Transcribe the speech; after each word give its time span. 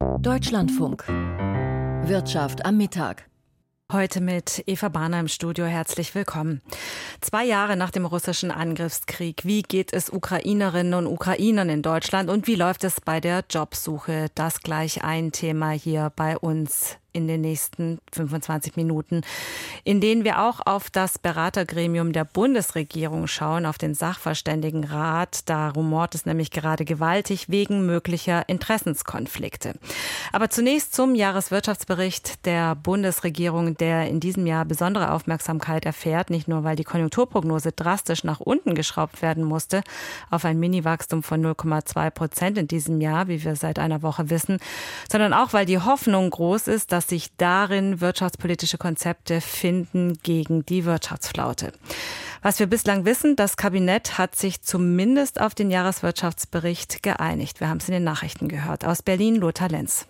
Deutschlandfunk. 0.00 1.06
Wirtschaft 1.08 2.64
am 2.64 2.78
Mittag. 2.78 3.28
Heute 3.92 4.22
mit 4.22 4.62
Eva 4.66 4.88
Bahner 4.88 5.20
im 5.20 5.28
Studio. 5.28 5.66
Herzlich 5.66 6.14
willkommen. 6.14 6.62
Zwei 7.20 7.44
Jahre 7.44 7.76
nach 7.76 7.90
dem 7.90 8.06
russischen 8.06 8.50
Angriffskrieg. 8.50 9.44
Wie 9.44 9.60
geht 9.60 9.92
es 9.92 10.08
Ukrainerinnen 10.08 10.94
und 10.94 11.06
Ukrainern 11.06 11.68
in 11.68 11.82
Deutschland 11.82 12.30
und 12.30 12.46
wie 12.46 12.54
läuft 12.54 12.82
es 12.82 12.98
bei 13.02 13.20
der 13.20 13.44
Jobsuche? 13.50 14.28
Das 14.34 14.62
gleich 14.62 15.04
ein 15.04 15.30
Thema 15.30 15.70
hier 15.72 16.10
bei 16.16 16.38
uns 16.38 16.96
in 17.12 17.26
den 17.26 17.40
nächsten 17.40 17.98
25 18.12 18.76
Minuten, 18.76 19.22
in 19.84 20.00
denen 20.00 20.24
wir 20.24 20.42
auch 20.42 20.60
auf 20.64 20.90
das 20.90 21.18
Beratergremium 21.18 22.12
der 22.12 22.24
Bundesregierung 22.24 23.26
schauen, 23.26 23.66
auf 23.66 23.78
den 23.78 23.94
Sachverständigenrat. 23.94 25.48
Da 25.48 25.70
rumort 25.70 26.14
es 26.14 26.26
nämlich 26.26 26.50
gerade 26.50 26.84
gewaltig 26.84 27.48
wegen 27.48 27.84
möglicher 27.86 28.48
Interessenskonflikte. 28.48 29.74
Aber 30.32 30.50
zunächst 30.50 30.94
zum 30.94 31.14
Jahreswirtschaftsbericht 31.14 32.46
der 32.46 32.74
Bundesregierung, 32.76 33.76
der 33.76 34.08
in 34.08 34.20
diesem 34.20 34.46
Jahr 34.46 34.64
besondere 34.64 35.12
Aufmerksamkeit 35.12 35.84
erfährt, 35.86 36.30
nicht 36.30 36.48
nur 36.48 36.64
weil 36.64 36.76
die 36.76 36.84
Konjunkturprognose 37.10 37.72
drastisch 37.72 38.24
nach 38.24 38.40
unten 38.40 38.74
geschraubt 38.74 39.22
werden 39.22 39.44
musste, 39.44 39.82
auf 40.30 40.44
ein 40.44 40.58
Miniwachstum 40.58 41.22
von 41.22 41.44
0,2 41.44 42.10
Prozent 42.10 42.58
in 42.58 42.68
diesem 42.68 43.00
Jahr, 43.00 43.28
wie 43.28 43.42
wir 43.44 43.56
seit 43.56 43.78
einer 43.78 44.02
Woche 44.02 44.30
wissen, 44.30 44.58
sondern 45.10 45.32
auch 45.32 45.52
weil 45.52 45.66
die 45.66 45.78
Hoffnung 45.78 46.30
groß 46.30 46.68
ist, 46.68 46.92
dass 46.92 47.08
sich 47.08 47.36
darin 47.36 48.00
wirtschaftspolitische 48.00 48.78
Konzepte 48.78 49.40
finden 49.40 50.18
gegen 50.22 50.64
die 50.66 50.84
Wirtschaftsflaute. 50.84 51.72
Was 52.42 52.58
wir 52.58 52.66
bislang 52.66 53.04
wissen, 53.04 53.36
das 53.36 53.56
Kabinett 53.56 54.16
hat 54.16 54.34
sich 54.34 54.62
zumindest 54.62 55.40
auf 55.40 55.54
den 55.54 55.70
Jahreswirtschaftsbericht 55.70 57.02
geeinigt. 57.02 57.60
Wir 57.60 57.68
haben 57.68 57.78
es 57.78 57.88
in 57.88 57.94
den 57.94 58.04
Nachrichten 58.04 58.48
gehört. 58.48 58.86
Aus 58.86 59.02
Berlin, 59.02 59.36
Lothar 59.36 59.68
Lenz. 59.68 60.09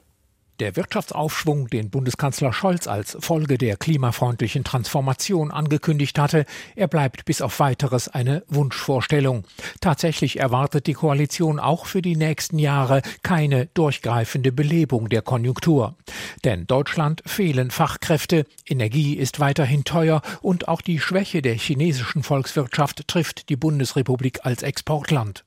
Der 0.60 0.76
Wirtschaftsaufschwung, 0.76 1.68
den 1.68 1.88
Bundeskanzler 1.88 2.52
Scholz 2.52 2.86
als 2.86 3.16
Folge 3.18 3.56
der 3.56 3.78
klimafreundlichen 3.78 4.62
Transformation 4.62 5.50
angekündigt 5.50 6.18
hatte, 6.18 6.44
er 6.76 6.86
bleibt 6.86 7.24
bis 7.24 7.40
auf 7.40 7.60
weiteres 7.60 8.08
eine 8.08 8.42
Wunschvorstellung. 8.46 9.44
Tatsächlich 9.80 10.38
erwartet 10.38 10.86
die 10.86 10.92
Koalition 10.92 11.58
auch 11.58 11.86
für 11.86 12.02
die 12.02 12.14
nächsten 12.14 12.58
Jahre 12.58 13.00
keine 13.22 13.66
durchgreifende 13.72 14.52
Belebung 14.52 15.08
der 15.08 15.22
Konjunktur. 15.22 15.96
Denn 16.44 16.66
Deutschland 16.66 17.22
fehlen 17.24 17.70
Fachkräfte, 17.70 18.44
Energie 18.66 19.14
ist 19.14 19.40
weiterhin 19.40 19.84
teuer 19.84 20.20
und 20.42 20.68
auch 20.68 20.82
die 20.82 21.00
Schwäche 21.00 21.40
der 21.40 21.54
chinesischen 21.54 22.22
Volkswirtschaft 22.22 23.08
trifft 23.08 23.48
die 23.48 23.56
Bundesrepublik 23.56 24.40
als 24.44 24.62
Exportland. 24.62 25.42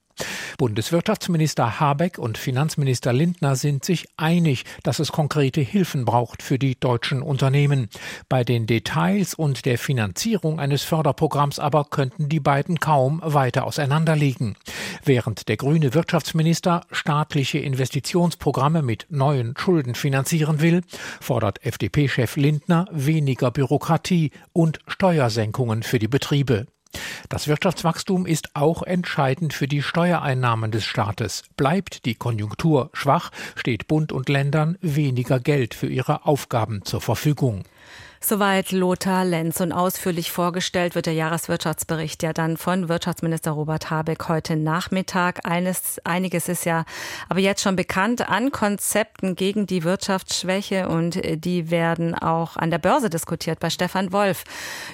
Bundeswirtschaftsminister 0.58 1.80
Habeck 1.80 2.18
und 2.18 2.38
Finanzminister 2.38 3.12
Lindner 3.14 3.56
sind 3.56 3.84
sich 3.84 4.08
einig, 4.18 4.66
dass 4.84 5.00
es 5.00 5.12
konkrete 5.12 5.62
Hilfen 5.62 6.06
braucht 6.06 6.42
für 6.42 6.60
die 6.60 6.80
deutschen 6.80 7.22
Unternehmen. 7.22 7.90
Bei 8.30 8.44
den 8.44 8.68
Details 8.68 9.34
und 9.34 9.66
der 9.66 9.78
Finanzierung 9.78 10.60
eines 10.60 10.84
Förderprogramms 10.84 11.60
aber 11.60 11.86
könnten 11.86 12.30
die 12.30 12.40
beiden 12.40 12.80
kaum 12.80 13.22
weiter 13.24 13.66
auseinanderliegen. 13.66 14.56
Während 15.04 15.48
der 15.50 15.58
grüne 15.58 15.94
Wirtschaftsminister 15.94 16.82
staatliche 16.92 17.60
Investitionsprogramme 17.60 18.82
mit 18.82 19.08
neuen 19.10 19.56
Schulden 19.58 19.96
finanzieren 19.96 20.62
will, 20.62 20.82
fordert 21.20 21.66
FDP-Chef 21.66 22.36
Lindner 22.36 22.86
weniger 22.92 23.52
Bürokratie 23.52 24.32
und 24.54 24.80
Steuersenkungen 24.88 25.84
für 25.84 26.00
die 26.00 26.08
Betriebe. 26.08 26.68
Das 27.30 27.48
Wirtschaftswachstum 27.48 28.26
ist 28.26 28.56
auch 28.56 28.84
entscheidend 28.84 29.54
für 29.54 29.68
die 29.68 29.82
Steuereinnahmen 29.82 30.72
des 30.72 30.86
Staates. 30.86 31.44
Bleibt 31.58 32.06
die 32.06 32.16
Konjunktur 32.16 32.90
schwach, 32.94 33.32
steht 33.56 33.88
Bund 33.88 34.12
und 34.12 34.30
Ländern 34.30 34.78
weniger 34.82 35.40
Geld 35.40 35.74
für 35.74 35.88
ihre 35.88 36.26
Aufgaben 36.26 36.86
zur 36.86 37.02
Verfügung. 37.02 37.64
Soweit 38.26 38.72
Lothar 38.72 39.26
Lenz 39.26 39.60
und 39.60 39.74
ausführlich 39.74 40.32
vorgestellt 40.32 40.96
wird 40.96 41.08
der 41.08 41.14
Jahreswirtschaftsbericht 41.14 42.24
ja 42.24 42.32
dann 42.32 42.56
von 42.56 42.88
Wirtschaftsminister 42.88 43.52
Robert 43.52 43.90
Habeck 43.90 44.30
heute 44.30 44.56
Nachmittag. 44.56 45.46
Eines, 45.46 46.00
einiges 46.06 46.48
ist 46.48 46.64
ja 46.64 46.86
aber 47.28 47.42
jetzt 47.42 47.62
schon 47.62 47.76
bekannt 47.76 48.30
an 48.30 48.52
Konzepten 48.52 49.36
gegen 49.36 49.68
die 49.68 49.84
Wirtschaftsschwäche 49.84 50.88
und 50.88 51.20
die 51.44 51.70
werden 51.70 52.16
auch 52.16 52.56
an 52.56 52.72
der 52.72 52.78
Börse 52.78 53.10
diskutiert 53.10 53.60
bei 53.60 53.70
Stefan 53.70 54.14
Wolf. 54.14 54.46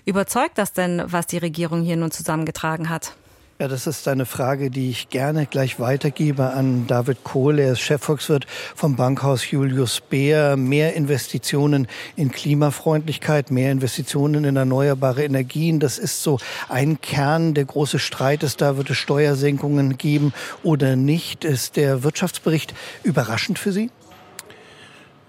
Überzeugt 0.05 0.57
das 0.57 0.73
denn, 0.73 1.03
was 1.05 1.27
die 1.27 1.37
Regierung 1.37 1.83
hier 1.83 1.97
nun 1.97 2.09
zusammengetragen 2.09 2.89
hat? 2.89 3.13
Ja, 3.61 3.67
das 3.67 3.87
ist 3.87 4.07
eine 4.07 4.25
Frage, 4.25 4.71
die 4.71 4.89
ich 4.89 5.09
gerne 5.09 5.45
gleich 5.45 5.81
weitergebe 5.81 6.51
an 6.51 6.87
David 6.87 7.25
Kohl. 7.25 7.59
Er 7.59 7.73
ist 7.73 7.81
Chefvolkswirt 7.81 8.47
vom 8.73 8.95
Bankhaus 8.95 9.51
Julius 9.51 9.99
Beer. 9.99 10.55
Mehr 10.55 10.93
Investitionen 10.93 11.89
in 12.15 12.31
Klimafreundlichkeit, 12.31 13.51
mehr 13.51 13.73
Investitionen 13.73 14.45
in 14.45 14.55
erneuerbare 14.55 15.25
Energien. 15.25 15.81
Das 15.81 15.97
ist 15.97 16.23
so 16.23 16.39
ein 16.69 17.01
Kern. 17.01 17.53
Der 17.53 17.65
große 17.65 17.99
Streit 17.99 18.43
ist 18.43 18.61
da, 18.61 18.77
wird 18.77 18.91
es 18.91 18.97
Steuersenkungen 18.97 19.97
geben 19.97 20.31
oder 20.63 20.95
nicht? 20.95 21.43
Ist 21.43 21.75
der 21.75 22.03
Wirtschaftsbericht 22.03 22.73
überraschend 23.03 23.59
für 23.59 23.73
Sie? 23.73 23.89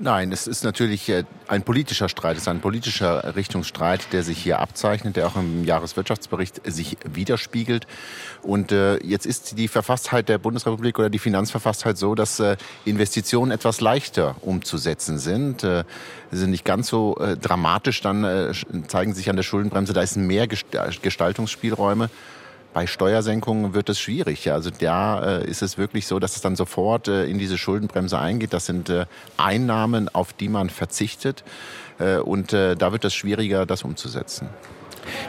Nein, 0.02 0.32
es 0.32 0.46
ist 0.46 0.64
natürlich 0.64 1.10
äh, 1.10 1.24
ein 1.46 1.62
politischer 1.62 2.08
Streit, 2.08 2.36
es 2.38 2.44
ist 2.44 2.48
ein 2.48 2.62
politischer 2.62 3.36
Richtungsstreit, 3.36 4.14
der 4.14 4.22
sich 4.22 4.38
hier 4.38 4.58
abzeichnet, 4.58 5.16
der 5.16 5.26
auch 5.26 5.36
im 5.36 5.62
Jahreswirtschaftsbericht 5.64 6.62
sich 6.64 6.96
widerspiegelt. 7.04 7.86
Und 8.40 8.72
äh, 8.72 8.96
jetzt 9.04 9.26
ist 9.26 9.58
die 9.58 9.68
Verfasstheit 9.68 10.30
der 10.30 10.38
Bundesrepublik 10.38 10.98
oder 10.98 11.10
die 11.10 11.18
Finanzverfasstheit 11.18 11.98
so, 11.98 12.14
dass 12.14 12.40
äh, 12.40 12.56
Investitionen 12.86 13.52
etwas 13.52 13.82
leichter 13.82 14.36
umzusetzen 14.40 15.18
sind. 15.18 15.60
Sie 15.60 15.84
sind 16.30 16.50
nicht 16.50 16.64
ganz 16.64 16.88
so 16.88 17.16
dramatisch, 17.40 18.00
dann 18.00 18.54
zeigen 18.88 19.12
sich 19.14 19.28
an 19.28 19.36
der 19.36 19.42
Schuldenbremse, 19.42 19.92
da 19.92 20.00
ist 20.00 20.16
mehr 20.16 20.46
Gestaltungsspielräume 20.46 22.08
bei 22.72 22.86
Steuersenkungen 22.86 23.75
wird 23.75 23.88
es 23.88 23.98
schwierig. 23.98 24.50
Also 24.50 24.70
da 24.70 25.38
äh, 25.38 25.48
ist 25.48 25.62
es 25.62 25.78
wirklich 25.78 26.06
so, 26.06 26.19
dass 26.19 26.36
es 26.36 26.42
dann 26.42 26.56
sofort 26.56 27.08
äh, 27.08 27.25
in 27.25 27.38
diese 27.38 27.58
Schuldenbremse 27.58 28.19
eingeht. 28.19 28.53
Das 28.53 28.66
sind 28.66 28.88
äh, 28.88 29.06
Einnahmen, 29.36 30.08
auf 30.08 30.32
die 30.32 30.48
man 30.48 30.70
verzichtet. 30.70 31.44
Äh, 31.98 32.19
und 32.19 32.53
äh, 32.53 32.76
da 32.76 32.92
wird 32.92 33.04
es 33.04 33.14
schwieriger, 33.14 33.66
das 33.66 33.82
umzusetzen. 33.82 34.48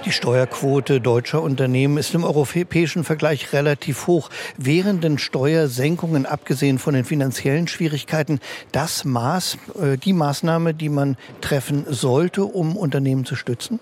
Die 0.05 0.11
Steuerquote 0.11 1.01
deutscher 1.01 1.41
Unternehmen 1.41 1.97
ist 1.97 2.13
im 2.13 2.23
europäischen 2.23 3.03
Vergleich 3.03 3.53
relativ 3.53 4.07
hoch. 4.07 4.29
Wären 4.57 5.01
denn 5.01 5.17
Steuersenkungen, 5.17 6.25
abgesehen 6.25 6.79
von 6.79 6.93
den 6.93 7.05
finanziellen 7.05 7.67
Schwierigkeiten, 7.67 8.39
das 8.71 9.05
Maß, 9.05 9.57
äh, 9.81 9.97
die 9.97 10.13
Maßnahme, 10.13 10.73
die 10.73 10.89
man 10.89 11.17
treffen 11.41 11.85
sollte, 11.89 12.43
um 12.43 12.75
Unternehmen 12.75 13.25
zu 13.25 13.35
stützen? 13.35 13.79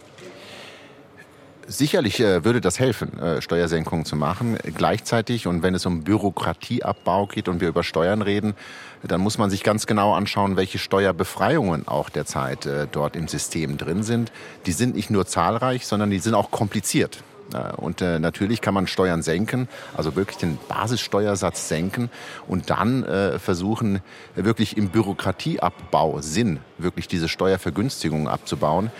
Sicherlich 1.71 2.19
äh, 2.19 2.43
würde 2.43 2.61
das 2.61 2.79
helfen, 2.79 3.19
äh, 3.19 3.43
Steuersenkungen 3.43 4.03
zu 4.03 4.15
machen. 4.15 4.57
Gleichzeitig, 4.75 5.45
und 5.45 5.61
wenn 5.61 5.75
es 5.75 5.85
um 5.85 6.03
Bürokratieabbau 6.03 7.27
geht 7.27 7.47
und 7.47 7.61
wir 7.61 7.67
über 7.67 7.83
Steuern 7.83 8.23
reden, 8.23 8.55
dann 9.03 9.21
muss 9.21 9.37
man 9.37 9.51
sich 9.51 9.61
ganz 9.61 9.85
genau 9.85 10.15
anschauen, 10.15 10.57
welche 10.57 10.79
Steuerbefreiungen 10.79 11.87
auch 11.87 12.09
derzeit 12.09 12.65
äh, 12.65 12.87
dort 12.91 13.15
im 13.15 13.27
System 13.27 13.77
drin 13.77 14.01
sind. 14.01 14.31
Die 14.65 14.71
sind 14.71 14.95
nicht 14.95 15.11
nur 15.11 15.27
zahlreich, 15.27 15.85
sondern 15.85 16.09
die 16.09 16.17
sind 16.17 16.33
auch 16.33 16.49
kompliziert. 16.49 17.23
Und 17.77 18.01
äh, 18.01 18.19
natürlich 18.19 18.61
kann 18.61 18.73
man 18.73 18.87
Steuern 18.87 19.21
senken, 19.21 19.67
also 19.95 20.15
wirklich 20.15 20.37
den 20.37 20.57
Basissteuersatz 20.67 21.67
senken 21.67 22.09
und 22.47 22.69
dann 22.69 23.03
äh, 23.03 23.39
versuchen, 23.39 24.01
wirklich 24.35 24.77
im 24.77 24.89
Bürokratieabbau 24.89 26.21
Sinn, 26.21 26.59
wirklich 26.77 27.07
diese 27.07 27.27
Steuervergünstigungen 27.27 28.27
abzubauen. 28.27 28.91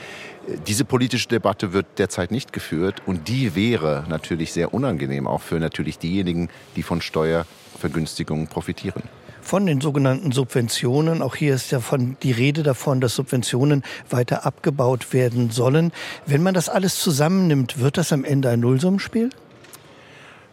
Diese 0.68 0.84
politische 0.84 1.28
Debatte 1.28 1.74
wird 1.74 1.86
derzeit 1.98 2.32
nicht 2.32 2.54
geführt 2.54 3.04
und 3.06 3.28
die 3.28 3.56
wäre 3.56 4.06
natürlich 4.10 4.52
sehr 4.52 4.74
unangenehm, 4.74 5.28
auch 5.28 5.42
für 5.42 5.60
natürlich 5.60 6.00
diejenigen, 6.00 6.50
die 6.76 6.82
von 6.82 7.02
Steuervergünstigungen 7.02 8.48
profitieren 8.48 9.04
von 9.50 9.66
den 9.66 9.82
sogenannten 9.82 10.32
Subventionen. 10.32 11.24
Auch 11.24 11.36
hier 11.36 11.56
ist 11.56 11.72
ja 11.72 11.80
von 11.80 12.18
die 12.22 12.32
Rede 12.32 12.62
davon, 12.62 13.02
dass 13.02 13.16
Subventionen 13.16 13.82
weiter 14.08 14.46
abgebaut 14.46 15.12
werden 15.12 15.50
sollen. 15.50 15.92
Wenn 16.28 16.44
man 16.44 16.54
das 16.54 16.70
alles 16.70 17.00
zusammennimmt, 17.00 17.80
wird 17.80 17.98
das 17.98 18.14
am 18.14 18.24
Ende 18.24 18.50
ein 18.50 18.60
Nullsummenspiel? 18.60 19.32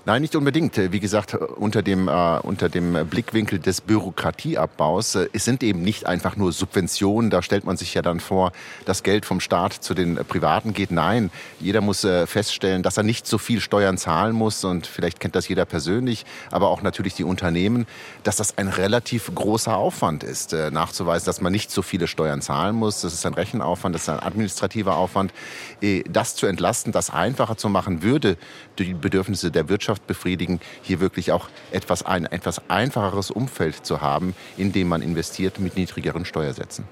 Nein, 0.09 0.23
nicht 0.23 0.37
unbedingt. 0.37 0.93
Wie 0.93 1.01
gesagt, 1.01 1.35
unter 1.35 1.83
dem, 1.83 2.07
äh, 2.07 2.39
unter 2.39 2.69
dem 2.69 3.09
Blickwinkel 3.09 3.59
des 3.59 3.81
Bürokratieabbaus. 3.81 5.17
Äh, 5.17 5.29
es 5.33 5.45
sind 5.45 5.65
eben 5.65 5.83
nicht 5.83 6.07
einfach 6.07 6.37
nur 6.37 6.53
Subventionen. 6.53 7.29
Da 7.29 7.43
stellt 7.43 7.65
man 7.65 7.77
sich 7.77 7.93
ja 7.93 8.03
dann 8.03 8.21
vor, 8.21 8.53
dass 8.85 9.03
Geld 9.03 9.27
vom 9.27 9.41
Staat 9.41 9.73
zu 9.73 9.95
den 9.95 10.15
Privaten 10.15 10.75
geht. 10.75 10.93
Nein, 10.93 11.33
jeder 11.59 11.81
muss 11.81 12.05
äh, 12.05 12.29
feststellen, 12.29 12.85
dass 12.85 12.97
er 12.97 13.03
nicht 13.03 13.27
so 13.27 13.37
viel 13.37 13.61
Steuern 13.61 13.99
zahlen 13.99 14.37
muss. 14.37 14.63
Und 14.63 14.87
vielleicht 14.87 15.19
kennt 15.19 15.35
das 15.35 15.49
jeder 15.49 15.65
persönlich, 15.65 16.25
aber 16.53 16.69
auch 16.69 16.83
natürlich 16.83 17.15
die 17.15 17.25
Unternehmen, 17.25 17.85
dass 18.23 18.37
das 18.37 18.59
ein 18.59 18.69
relativ 18.69 19.35
großer 19.35 19.77
Aufwand 19.77 20.23
ist, 20.23 20.53
äh, 20.53 20.71
nachzuweisen, 20.71 21.27
dass 21.27 21.41
man 21.41 21.51
nicht 21.51 21.73
so 21.73 21.83
viele 21.83 22.07
Steuern 22.07 22.43
zahlen 22.43 22.77
muss. 22.77 23.01
Das 23.01 23.13
ist 23.13 23.27
ein 23.27 23.35
Rechenaufwand, 23.35 23.93
das 23.93 24.03
ist 24.03 24.09
ein 24.11 24.21
administrativer 24.21 24.95
Aufwand. 24.95 25.35
Äh, 25.83 26.05
das 26.09 26.37
zu 26.37 26.47
entlasten, 26.47 26.93
das 26.93 27.11
einfacher 27.11 27.57
zu 27.57 27.69
machen, 27.69 28.05
würde 28.05 28.37
die 28.79 28.95
Bedürfnisse 28.95 29.51
der 29.51 29.69
Wirtschaft 29.69 29.96
Wirtschaft 29.97 30.07
befriedigen, 30.07 30.61
hier 30.83 31.01
wirklich 31.01 31.33
auch 31.33 31.49
etwas, 31.71 32.05
ein 32.05 32.27
etwas 32.27 32.61
einfacheres 32.69 33.31
Umfeld 33.31 33.87
zu 33.87 34.01
haben, 34.01 34.35
in 34.57 34.73
dem 34.73 34.89
man 34.89 35.03
investiert 35.03 35.59
mit 35.59 35.77
niedrigeren 35.77 36.25
Steuersätzen. 36.25 36.85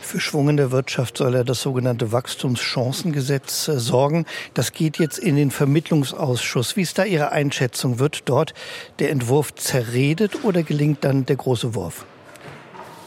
Für 0.00 0.18
Schwung 0.18 0.48
in 0.48 0.56
der 0.56 0.72
Wirtschaft 0.72 1.18
soll 1.18 1.34
er 1.34 1.44
das 1.44 1.62
sogenannte 1.62 2.10
Wachstumschancengesetz 2.10 3.68
äh, 3.68 3.78
sorgen. 3.78 4.26
Das 4.54 4.72
geht 4.72 4.98
jetzt 4.98 5.18
in 5.18 5.36
den 5.36 5.52
Vermittlungsausschuss. 5.52 6.76
Wie 6.76 6.82
ist 6.82 6.98
da 6.98 7.04
Ihre 7.04 7.30
Einschätzung? 7.30 8.00
Wird 8.00 8.22
dort 8.24 8.52
der 8.98 9.10
Entwurf 9.10 9.54
zerredet 9.54 10.44
oder 10.44 10.64
gelingt 10.64 11.04
dann 11.04 11.26
der 11.26 11.36
große 11.36 11.74
Wurf? 11.76 12.04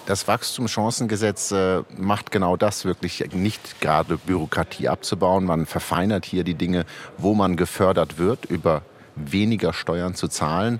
Das 0.05 0.27
Wachstumschancengesetz 0.27 1.51
äh, 1.51 1.81
macht 1.97 2.31
genau 2.31 2.57
das, 2.57 2.83
wirklich 2.83 3.23
nicht 3.33 3.79
gerade 3.79 4.17
Bürokratie 4.17 4.89
abzubauen. 4.89 5.45
Man 5.45 5.65
verfeinert 5.65 6.25
hier 6.25 6.43
die 6.43 6.55
Dinge, 6.55 6.85
wo 7.17 7.33
man 7.33 7.55
gefördert 7.55 8.17
wird, 8.17 8.45
über 8.45 8.81
weniger 9.15 9.73
Steuern 9.73 10.15
zu 10.15 10.27
zahlen. 10.27 10.79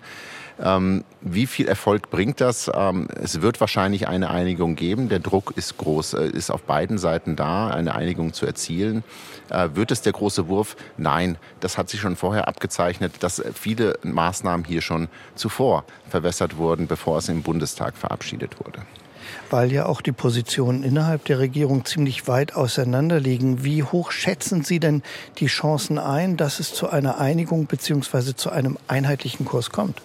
Ähm, 0.62 1.04
wie 1.22 1.48
viel 1.48 1.68
Erfolg 1.68 2.10
bringt 2.10 2.40
das? 2.40 2.70
Ähm, 2.74 3.08
es 3.22 3.42
wird 3.42 3.60
wahrscheinlich 3.60 4.08
eine 4.08 4.30
Einigung 4.30 4.76
geben. 4.76 5.10
Der 5.10 5.20
Druck 5.20 5.54
ist 5.56 5.78
groß, 5.78 6.14
äh, 6.14 6.28
ist 6.28 6.52
auf 6.52 6.64
beiden 6.64 6.98
Seiten 6.98 7.36
da, 7.36 7.70
eine 7.70 7.96
Einigung 7.96 8.34
zu 8.34 8.46
erzielen. 8.46 9.04
Äh, 9.50 9.70
wird 9.74 9.92
es 9.92 10.02
der 10.02 10.14
große 10.14 10.48
Wurf? 10.48 10.76
Nein, 10.98 11.38
das 11.60 11.78
hat 11.78 11.90
sich 11.90 12.02
schon 12.02 12.16
vorher 12.16 12.48
abgezeichnet, 12.48 13.14
dass 13.22 13.44
viele 13.54 13.98
Maßnahmen 14.04 14.66
hier 14.66 14.82
schon 14.82 15.08
zuvor 15.36 15.86
verwässert 16.10 16.58
wurden, 16.58 16.88
bevor 16.88 17.18
es 17.18 17.30
im 17.30 17.42
Bundestag 17.42 17.98
verabschiedet 17.98 18.60
wurde 18.64 18.82
weil 19.50 19.72
ja 19.72 19.86
auch 19.86 20.02
die 20.02 20.12
Positionen 20.12 20.84
innerhalb 20.84 21.26
der 21.26 21.40
Regierung 21.40 21.86
ziemlich 21.86 22.28
weit 22.28 22.56
auseinander 22.56 23.20
liegen. 23.20 23.64
Wie 23.64 23.84
hoch 23.84 24.12
schätzen 24.12 24.64
Sie 24.64 24.80
denn 24.80 25.04
die 25.40 25.48
Chancen 25.48 25.98
ein, 25.98 26.38
dass 26.38 26.60
es 26.60 26.74
zu 26.74 26.90
einer 26.90 27.20
Einigung 27.20 27.66
bzw. 27.66 28.36
zu 28.36 28.50
einem 28.50 28.78
einheitlichen 28.88 29.46
Kurs 29.46 29.70
kommt? 29.70 30.02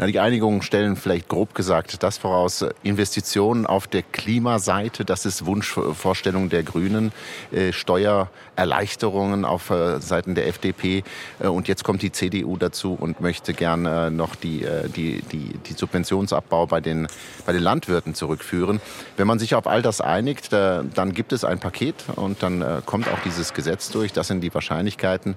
Na, 0.00 0.06
die 0.06 0.20
Einigungen 0.20 0.62
stellen 0.62 0.94
vielleicht 0.94 1.26
grob 1.26 1.56
gesagt 1.56 2.04
das 2.04 2.18
voraus, 2.18 2.64
Investitionen 2.84 3.66
auf 3.66 3.88
der 3.88 4.02
Klimaseite, 4.02 5.04
das 5.04 5.26
ist 5.26 5.44
Wunschvorstellung 5.44 6.50
der 6.50 6.62
Grünen, 6.62 7.10
äh, 7.50 7.72
Steuererleichterungen 7.72 9.44
auf 9.44 9.70
äh, 9.70 9.98
Seiten 10.00 10.36
der 10.36 10.46
FDP 10.46 11.02
äh, 11.40 11.48
und 11.48 11.66
jetzt 11.66 11.82
kommt 11.82 12.02
die 12.02 12.12
CDU 12.12 12.56
dazu 12.56 12.96
und 12.98 13.20
möchte 13.20 13.54
gerne 13.54 14.06
äh, 14.06 14.10
noch 14.10 14.36
die, 14.36 14.62
äh, 14.62 14.88
die, 14.88 15.20
die, 15.32 15.58
die 15.66 15.72
Subventionsabbau 15.72 16.66
bei 16.66 16.80
den, 16.80 17.08
bei 17.44 17.52
den 17.52 17.62
Landwirten 17.62 18.14
zurückführen. 18.14 18.80
Wenn 19.16 19.26
man 19.26 19.40
sich 19.40 19.56
auf 19.56 19.66
all 19.66 19.82
das 19.82 20.00
einigt, 20.00 20.52
äh, 20.52 20.84
dann 20.94 21.12
gibt 21.12 21.32
es 21.32 21.42
ein 21.42 21.58
Paket 21.58 22.04
und 22.14 22.44
dann 22.44 22.64
kommt 22.86 23.08
auch 23.08 23.18
dieses 23.24 23.52
Gesetz 23.52 23.90
durch. 23.90 24.12
Das 24.12 24.28
sind 24.28 24.42
die 24.42 24.52
Wahrscheinlichkeiten 24.52 25.36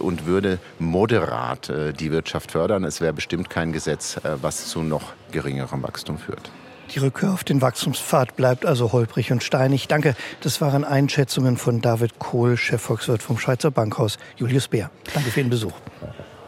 und 0.00 0.26
würde 0.26 0.58
moderat 0.78 1.70
die 1.98 2.10
Wirtschaft 2.10 2.52
fördern. 2.52 2.84
Es 2.84 3.00
wäre 3.00 3.12
bestimmt 3.12 3.50
kein 3.50 3.72
Gesetz, 3.72 3.97
Gesetz, 3.98 4.16
äh, 4.24 4.42
was 4.42 4.68
zu 4.68 4.82
noch 4.82 5.12
geringerem 5.32 5.82
Wachstum 5.82 6.18
führt. 6.18 6.50
Die 6.94 7.00
Rückkehr 7.00 7.32
auf 7.32 7.44
den 7.44 7.60
Wachstumspfad 7.60 8.34
bleibt 8.36 8.64
also 8.64 8.92
holprig 8.92 9.30
und 9.30 9.42
steinig. 9.42 9.88
Danke. 9.88 10.14
Das 10.40 10.60
waren 10.62 10.84
Einschätzungen 10.84 11.58
von 11.58 11.82
David 11.82 12.18
Kohl, 12.18 12.56
Chefvolkswirt 12.56 13.22
vom 13.22 13.38
Schweizer 13.38 13.70
Bankhaus 13.70 14.18
Julius 14.36 14.68
Bär. 14.68 14.90
Danke 15.12 15.30
für 15.30 15.40
den 15.40 15.50
Besuch. 15.50 15.74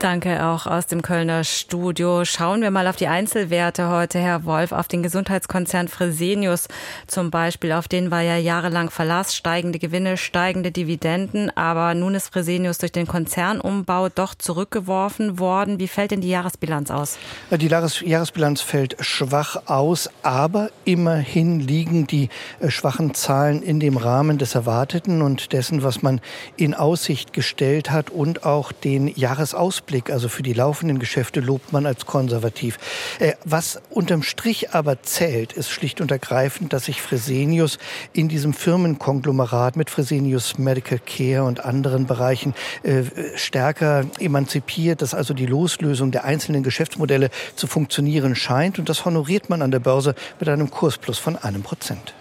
Danke 0.00 0.46
auch 0.46 0.66
aus 0.66 0.86
dem 0.86 1.02
Kölner 1.02 1.44
Studio. 1.44 2.24
Schauen 2.24 2.62
wir 2.62 2.70
mal 2.70 2.86
auf 2.86 2.96
die 2.96 3.08
Einzelwerte 3.08 3.90
heute, 3.90 4.18
Herr 4.18 4.46
Wolf, 4.46 4.72
auf 4.72 4.88
den 4.88 5.02
Gesundheitskonzern 5.02 5.88
Fresenius 5.88 6.68
zum 7.06 7.30
Beispiel. 7.30 7.72
Auf 7.72 7.86
den 7.86 8.10
war 8.10 8.22
ja 8.22 8.38
jahrelang 8.38 8.88
Verlass, 8.88 9.36
steigende 9.36 9.78
Gewinne, 9.78 10.16
steigende 10.16 10.72
Dividenden. 10.72 11.54
Aber 11.54 11.92
nun 11.92 12.14
ist 12.14 12.32
Fresenius 12.32 12.78
durch 12.78 12.92
den 12.92 13.06
Konzernumbau 13.06 14.08
doch 14.08 14.34
zurückgeworfen 14.34 15.38
worden. 15.38 15.78
Wie 15.78 15.86
fällt 15.86 16.12
denn 16.12 16.22
die 16.22 16.30
Jahresbilanz 16.30 16.90
aus? 16.90 17.18
Die 17.50 17.66
Jahresbilanz 17.68 18.62
fällt 18.62 18.96
schwach 19.00 19.66
aus, 19.66 20.08
aber 20.22 20.70
immerhin 20.86 21.60
liegen 21.60 22.06
die 22.06 22.30
äh, 22.60 22.70
schwachen 22.70 23.12
Zahlen 23.12 23.60
in 23.60 23.80
dem 23.80 23.98
Rahmen 23.98 24.38
des 24.38 24.54
Erwarteten 24.54 25.20
und 25.20 25.52
dessen, 25.52 25.82
was 25.82 26.00
man 26.00 26.22
in 26.56 26.72
Aussicht 26.72 27.34
gestellt 27.34 27.90
hat 27.90 28.08
und 28.08 28.46
auch 28.46 28.72
den 28.72 29.06
Jahresausblick 29.06 29.89
Ausblick, 29.90 30.10
also 30.10 30.28
für 30.28 30.44
die 30.44 30.52
laufenden 30.52 31.00
Geschäfte, 31.00 31.40
lobt 31.40 31.72
man 31.72 31.84
als 31.84 32.06
konservativ. 32.06 32.78
Äh, 33.18 33.32
was 33.44 33.82
unterm 33.90 34.22
Strich 34.22 34.72
aber 34.72 35.02
zählt, 35.02 35.52
ist 35.52 35.70
schlicht 35.70 36.00
und 36.00 36.12
ergreifend, 36.12 36.72
dass 36.72 36.84
sich 36.84 37.02
Fresenius 37.02 37.78
in 38.12 38.28
diesem 38.28 38.54
Firmenkonglomerat 38.54 39.74
mit 39.74 39.90
Fresenius 39.90 40.58
Medical 40.58 41.00
Care 41.04 41.42
und 41.42 41.64
anderen 41.64 42.06
Bereichen 42.06 42.54
äh, 42.84 43.02
stärker 43.34 44.04
emanzipiert, 44.20 45.02
dass 45.02 45.12
also 45.12 45.34
die 45.34 45.46
Loslösung 45.46 46.12
der 46.12 46.22
einzelnen 46.22 46.62
Geschäftsmodelle 46.62 47.30
zu 47.56 47.66
funktionieren 47.66 48.36
scheint. 48.36 48.78
Und 48.78 48.88
das 48.88 49.04
honoriert 49.04 49.50
man 49.50 49.60
an 49.60 49.72
der 49.72 49.80
Börse 49.80 50.14
mit 50.38 50.48
einem 50.48 50.70
Kursplus 50.70 51.18
von 51.18 51.34
einem 51.34 51.64
Prozent. 51.64 52.14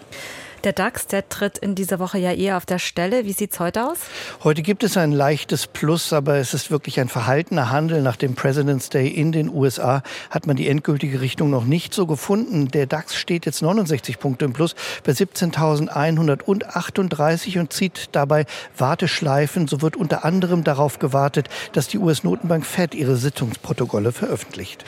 Der 0.64 0.72
DAX, 0.74 1.06
der 1.06 1.26
tritt 1.26 1.56
in 1.56 1.74
dieser 1.74 1.98
Woche 1.98 2.18
ja 2.18 2.32
eher 2.32 2.58
auf 2.58 2.66
der 2.66 2.78
Stelle. 2.78 3.24
Wie 3.24 3.32
sieht 3.32 3.54
es 3.54 3.60
heute 3.60 3.86
aus? 3.86 3.96
Heute 4.44 4.60
gibt 4.60 4.84
es 4.84 4.98
ein 4.98 5.10
leichtes 5.10 5.66
Plus, 5.66 6.12
aber 6.12 6.36
es 6.36 6.52
ist 6.52 6.70
wirklich 6.70 7.00
ein 7.00 7.08
verhaltener 7.08 7.70
Handel. 7.70 8.02
Nach 8.02 8.16
dem 8.16 8.34
President's 8.34 8.90
Day 8.90 9.08
in 9.08 9.32
den 9.32 9.48
USA 9.48 10.02
hat 10.28 10.46
man 10.46 10.56
die 10.56 10.68
endgültige 10.68 11.22
Richtung 11.22 11.48
noch 11.48 11.64
nicht 11.64 11.94
so 11.94 12.06
gefunden. 12.06 12.68
Der 12.68 12.84
DAX 12.84 13.16
steht 13.16 13.46
jetzt 13.46 13.62
69 13.62 14.18
Punkte 14.18 14.44
im 14.44 14.52
Plus 14.52 14.74
bei 15.02 15.12
17.138 15.12 17.58
und 17.58 17.72
zieht 17.72 18.10
dabei 18.12 18.44
Warteschleifen. 18.76 19.66
So 19.66 19.80
wird 19.80 19.96
unter 19.96 20.26
anderem 20.26 20.62
darauf 20.62 20.98
gewartet, 20.98 21.48
dass 21.72 21.88
die 21.88 21.96
US-Notenbank 21.96 22.66
Fed 22.66 22.94
ihre 22.94 23.16
Sitzungsprotokolle 23.16 24.12
veröffentlicht. 24.12 24.84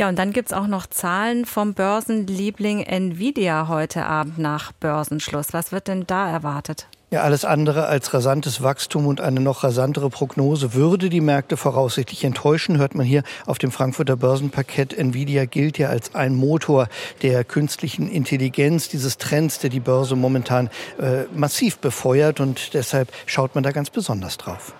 Ja, 0.00 0.08
und 0.08 0.18
dann 0.18 0.32
gibt 0.32 0.48
es 0.48 0.54
auch 0.54 0.66
noch 0.66 0.86
Zahlen 0.86 1.44
vom 1.44 1.74
Börsenliebling 1.74 2.80
Nvidia 2.80 3.68
heute 3.68 4.06
Abend 4.06 4.38
nach 4.38 4.72
Börsenschluss. 5.10 5.52
Was 5.52 5.72
wird 5.72 5.88
denn 5.88 6.06
da 6.06 6.30
erwartet? 6.30 6.86
Ja, 7.10 7.22
alles 7.22 7.44
andere 7.44 7.86
als 7.86 8.14
rasantes 8.14 8.62
Wachstum 8.62 9.08
und 9.08 9.20
eine 9.20 9.40
noch 9.40 9.64
rasantere 9.64 10.08
Prognose 10.08 10.74
würde 10.74 11.08
die 11.08 11.20
Märkte 11.20 11.56
voraussichtlich 11.56 12.22
enttäuschen, 12.22 12.78
hört 12.78 12.94
man 12.94 13.04
hier 13.04 13.24
auf 13.46 13.58
dem 13.58 13.72
Frankfurter 13.72 14.14
Börsenparkett. 14.14 14.96
Nvidia 14.96 15.46
gilt 15.46 15.78
ja 15.78 15.88
als 15.88 16.14
ein 16.14 16.36
Motor 16.36 16.88
der 17.22 17.42
künstlichen 17.42 18.08
Intelligenz, 18.08 18.88
dieses 18.88 19.18
Trends, 19.18 19.58
der 19.58 19.70
die 19.70 19.80
Börse 19.80 20.14
momentan 20.14 20.70
äh, 21.00 21.24
massiv 21.34 21.78
befeuert 21.78 22.38
und 22.38 22.74
deshalb 22.74 23.08
schaut 23.26 23.56
man 23.56 23.64
da 23.64 23.72
ganz 23.72 23.90
besonders 23.90 24.38
drauf. 24.38 24.72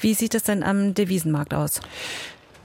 Wie 0.00 0.14
sieht 0.14 0.34
es 0.34 0.44
denn 0.44 0.62
am 0.62 0.94
Devisenmarkt 0.94 1.52
aus? 1.52 1.82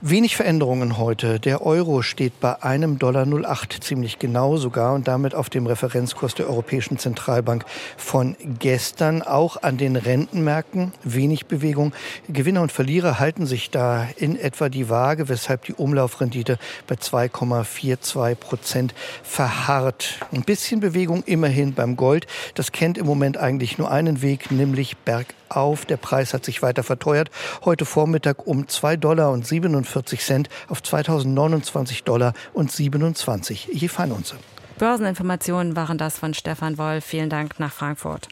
Wenig 0.02 0.36
Veränderungen 0.36 0.98
heute. 0.98 1.40
Der 1.40 1.64
Euro 1.64 2.02
steht 2.02 2.38
bei 2.38 2.62
einem 2.62 2.98
Dollar 2.98 3.26
08 3.26 3.82
ziemlich 3.82 4.18
genau 4.18 4.58
sogar 4.58 4.92
und 4.92 5.08
damit 5.08 5.34
auf 5.34 5.48
dem 5.48 5.66
Referenzkurs 5.66 6.34
der 6.34 6.50
Europäischen 6.50 6.98
Zentralbank 6.98 7.64
von 7.96 8.36
gestern. 8.58 9.22
Auch 9.22 9.62
an 9.62 9.78
den 9.78 9.96
Rentenmärkten 9.96 10.92
wenig 11.02 11.46
Bewegung. 11.46 11.94
Gewinner 12.28 12.60
und 12.60 12.72
Verlierer 12.72 13.18
halten 13.18 13.46
sich 13.46 13.70
da 13.70 14.06
in 14.18 14.38
etwa 14.38 14.68
die 14.68 14.90
Waage, 14.90 15.30
weshalb 15.30 15.64
die 15.64 15.72
Umlaufrendite 15.72 16.58
bei 16.86 16.96
2,42 16.96 18.34
Prozent 18.34 18.94
verharrt. 19.22 20.20
Ein 20.30 20.42
bisschen 20.42 20.80
Bewegung 20.80 21.22
immerhin 21.24 21.72
beim 21.72 21.96
Gold. 21.96 22.26
Das 22.54 22.70
kennt 22.70 22.98
im 22.98 23.06
Moment 23.06 23.38
eigentlich 23.38 23.78
nur 23.78 23.90
einen 23.90 24.20
Weg, 24.20 24.50
nämlich 24.50 24.98
bergauf. 24.98 25.86
Der 25.86 25.96
Preis 25.96 26.34
hat 26.34 26.44
sich 26.44 26.60
weiter 26.60 26.82
verteuert. 26.82 27.30
Heute 27.64 27.86
Vormittag 27.86 28.46
um 28.46 28.68
2 28.68 28.96
Dollar 28.96 29.30
und 29.30 29.46
47 29.46 29.85
Cent 30.20 30.48
auf 30.68 30.82
2029 30.82 32.04
Dollar 32.04 32.34
und 32.52 32.70
27 32.70 33.68
je 33.72 33.88
Feinunze. 33.88 34.36
Börseninformationen 34.78 35.74
waren 35.74 35.96
das 35.96 36.18
von 36.18 36.34
Stefan 36.34 36.76
Wolf. 36.76 37.04
Vielen 37.04 37.30
Dank 37.30 37.58
nach 37.58 37.72
Frankfurt. 37.72 38.28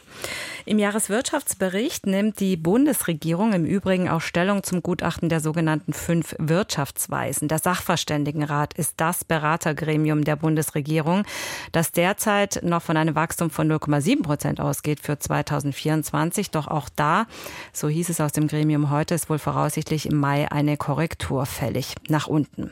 Im 0.67 0.79
Jahreswirtschaftsbericht 0.79 2.07
nimmt 2.07 2.39
die 2.39 2.55
Bundesregierung 2.55 3.53
im 3.53 3.65
Übrigen 3.65 4.09
auch 4.09 4.21
Stellung 4.21 4.63
zum 4.63 4.81
Gutachten 4.81 5.29
der 5.29 5.39
sogenannten 5.39 5.93
fünf 5.93 6.35
Wirtschaftsweisen. 6.39 7.47
Der 7.47 7.59
Sachverständigenrat 7.59 8.73
ist 8.73 8.93
das 8.97 9.23
Beratergremium 9.23 10.23
der 10.23 10.35
Bundesregierung, 10.35 11.23
das 11.71 11.91
derzeit 11.91 12.61
noch 12.63 12.81
von 12.81 12.97
einem 12.97 13.15
Wachstum 13.15 13.49
von 13.49 13.71
0,7 13.71 14.23
Prozent 14.23 14.59
ausgeht 14.59 14.99
für 15.01 15.19
2024. 15.19 16.51
Doch 16.51 16.67
auch 16.67 16.89
da, 16.95 17.27
so 17.73 17.87
hieß 17.87 18.09
es 18.09 18.21
aus 18.21 18.31
dem 18.31 18.47
Gremium 18.47 18.89
heute, 18.89 19.13
ist 19.13 19.29
wohl 19.29 19.39
voraussichtlich 19.39 20.07
im 20.07 20.17
Mai 20.17 20.51
eine 20.51 20.77
Korrektur 20.77 21.45
fällig 21.45 21.95
nach 22.07 22.27
unten. 22.27 22.71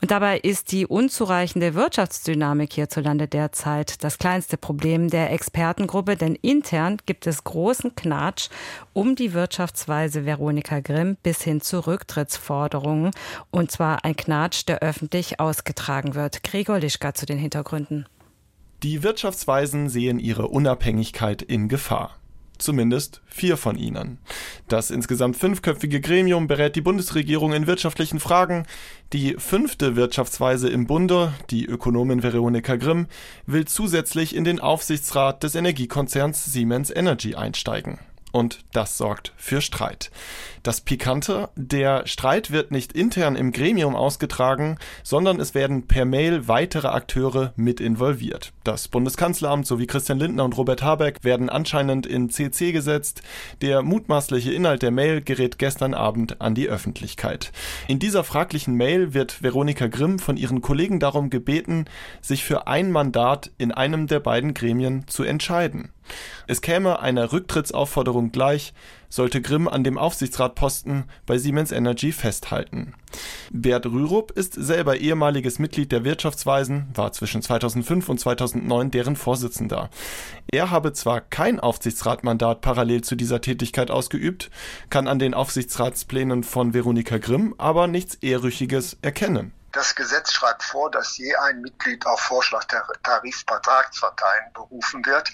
Und 0.00 0.10
dabei 0.10 0.38
ist 0.38 0.70
die 0.70 0.86
unzureichende 0.86 1.74
Wirtschaftsdynamik 1.74 2.72
hierzulande 2.72 3.03
derzeit 3.26 4.04
das 4.04 4.18
kleinste 4.18 4.56
Problem 4.56 5.08
der 5.08 5.32
Expertengruppe, 5.32 6.16
denn 6.16 6.34
intern 6.34 6.98
gibt 7.06 7.14
gibt 7.14 7.28
es 7.28 7.44
großen 7.44 7.94
Knatsch 7.94 8.48
um 8.92 9.14
die 9.14 9.32
Wirtschaftsweise 9.32 10.26
Veronika 10.26 10.80
Grimm 10.80 11.16
bis 11.22 11.42
hin 11.42 11.60
zu 11.60 11.86
Rücktrittsforderungen. 11.86 13.12
Und 13.50 13.70
zwar 13.70 14.04
ein 14.04 14.16
Knatsch, 14.16 14.64
der 14.66 14.80
öffentlich 14.80 15.40
ausgetragen 15.40 16.14
wird. 16.14 16.42
Gregor 16.42 16.80
Lischka 16.80 17.14
zu 17.14 17.24
den 17.24 17.38
Hintergründen. 17.38 18.06
Die 18.82 19.02
Wirtschaftsweisen 19.02 19.88
sehen 19.88 20.18
ihre 20.18 20.48
Unabhängigkeit 20.48 21.40
in 21.40 21.68
Gefahr. 21.68 22.18
Zumindest 22.58 23.20
vier 23.26 23.56
von 23.56 23.76
ihnen. 23.76 24.18
Das 24.68 24.90
insgesamt 24.90 25.36
fünfköpfige 25.36 26.00
Gremium 26.00 26.46
berät 26.46 26.76
die 26.76 26.80
Bundesregierung 26.80 27.52
in 27.52 27.66
wirtschaftlichen 27.66 28.20
Fragen. 28.20 28.66
Die 29.12 29.34
fünfte 29.38 29.96
Wirtschaftsweise 29.96 30.68
im 30.68 30.86
Bunde, 30.86 31.34
die 31.50 31.66
Ökonomin 31.66 32.22
Veronika 32.22 32.76
Grimm, 32.76 33.06
will 33.46 33.64
zusätzlich 33.64 34.34
in 34.34 34.44
den 34.44 34.60
Aufsichtsrat 34.60 35.42
des 35.42 35.54
Energiekonzerns 35.54 36.44
Siemens 36.46 36.90
Energy 36.90 37.34
einsteigen 37.34 37.98
und 38.34 38.64
das 38.72 38.98
sorgt 38.98 39.32
für 39.36 39.60
Streit. 39.60 40.10
Das 40.64 40.80
Pikante, 40.80 41.50
der 41.54 42.04
Streit 42.08 42.50
wird 42.50 42.72
nicht 42.72 42.92
intern 42.92 43.36
im 43.36 43.52
Gremium 43.52 43.94
ausgetragen, 43.94 44.76
sondern 45.04 45.38
es 45.38 45.54
werden 45.54 45.86
per 45.86 46.04
Mail 46.04 46.48
weitere 46.48 46.88
Akteure 46.88 47.52
mit 47.54 47.80
involviert. 47.80 48.52
Das 48.64 48.88
Bundeskanzleramt 48.88 49.68
sowie 49.68 49.86
Christian 49.86 50.18
Lindner 50.18 50.44
und 50.44 50.56
Robert 50.56 50.82
Habeck 50.82 51.22
werden 51.22 51.48
anscheinend 51.48 52.06
in 52.06 52.28
CC 52.28 52.72
gesetzt. 52.72 53.22
Der 53.62 53.82
mutmaßliche 53.82 54.52
Inhalt 54.52 54.82
der 54.82 54.90
Mail 54.90 55.20
gerät 55.20 55.60
gestern 55.60 55.94
Abend 55.94 56.40
an 56.40 56.56
die 56.56 56.68
Öffentlichkeit. 56.68 57.52
In 57.86 58.00
dieser 58.00 58.24
fraglichen 58.24 58.74
Mail 58.74 59.14
wird 59.14 59.44
Veronika 59.44 59.86
Grimm 59.86 60.18
von 60.18 60.36
ihren 60.36 60.60
Kollegen 60.60 60.98
darum 60.98 61.30
gebeten, 61.30 61.84
sich 62.20 62.42
für 62.42 62.66
ein 62.66 62.90
Mandat 62.90 63.52
in 63.58 63.70
einem 63.70 64.08
der 64.08 64.18
beiden 64.18 64.54
Gremien 64.54 65.06
zu 65.06 65.22
entscheiden. 65.22 65.90
Es 66.46 66.60
käme 66.60 67.00
einer 67.00 67.32
Rücktrittsaufforderung 67.32 68.32
gleich, 68.32 68.74
sollte 69.08 69.40
Grimm 69.40 69.68
an 69.68 69.84
dem 69.84 69.96
Aufsichtsratposten 69.96 71.04
bei 71.24 71.38
Siemens 71.38 71.72
Energy 71.72 72.12
festhalten. 72.12 72.94
Bert 73.52 73.86
Rürup 73.86 74.32
ist 74.32 74.54
selber 74.54 74.96
ehemaliges 74.96 75.58
Mitglied 75.58 75.92
der 75.92 76.04
Wirtschaftsweisen, 76.04 76.88
war 76.94 77.12
zwischen 77.12 77.40
2005 77.40 78.08
und 78.08 78.18
2009 78.18 78.90
deren 78.90 79.16
Vorsitzender. 79.16 79.88
Er 80.50 80.70
habe 80.70 80.92
zwar 80.92 81.20
kein 81.20 81.60
Aufsichtsratmandat 81.60 82.60
parallel 82.60 83.02
zu 83.02 83.14
dieser 83.14 83.40
Tätigkeit 83.40 83.90
ausgeübt, 83.90 84.50
kann 84.90 85.06
an 85.06 85.18
den 85.18 85.34
Aufsichtsratsplänen 85.34 86.42
von 86.42 86.74
Veronika 86.74 87.18
Grimm 87.18 87.54
aber 87.56 87.86
nichts 87.86 88.16
Ehrrüchiges 88.16 88.98
erkennen. 89.00 89.52
Das 89.74 89.96
Gesetz 89.96 90.32
schreibt 90.32 90.62
vor, 90.62 90.88
dass 90.88 91.18
je 91.18 91.34
ein 91.34 91.60
Mitglied 91.60 92.06
auf 92.06 92.20
Vorschlag 92.20 92.62
der 92.66 92.86
Tarifvertragsparteien 93.02 94.52
berufen 94.52 95.04
wird. 95.04 95.28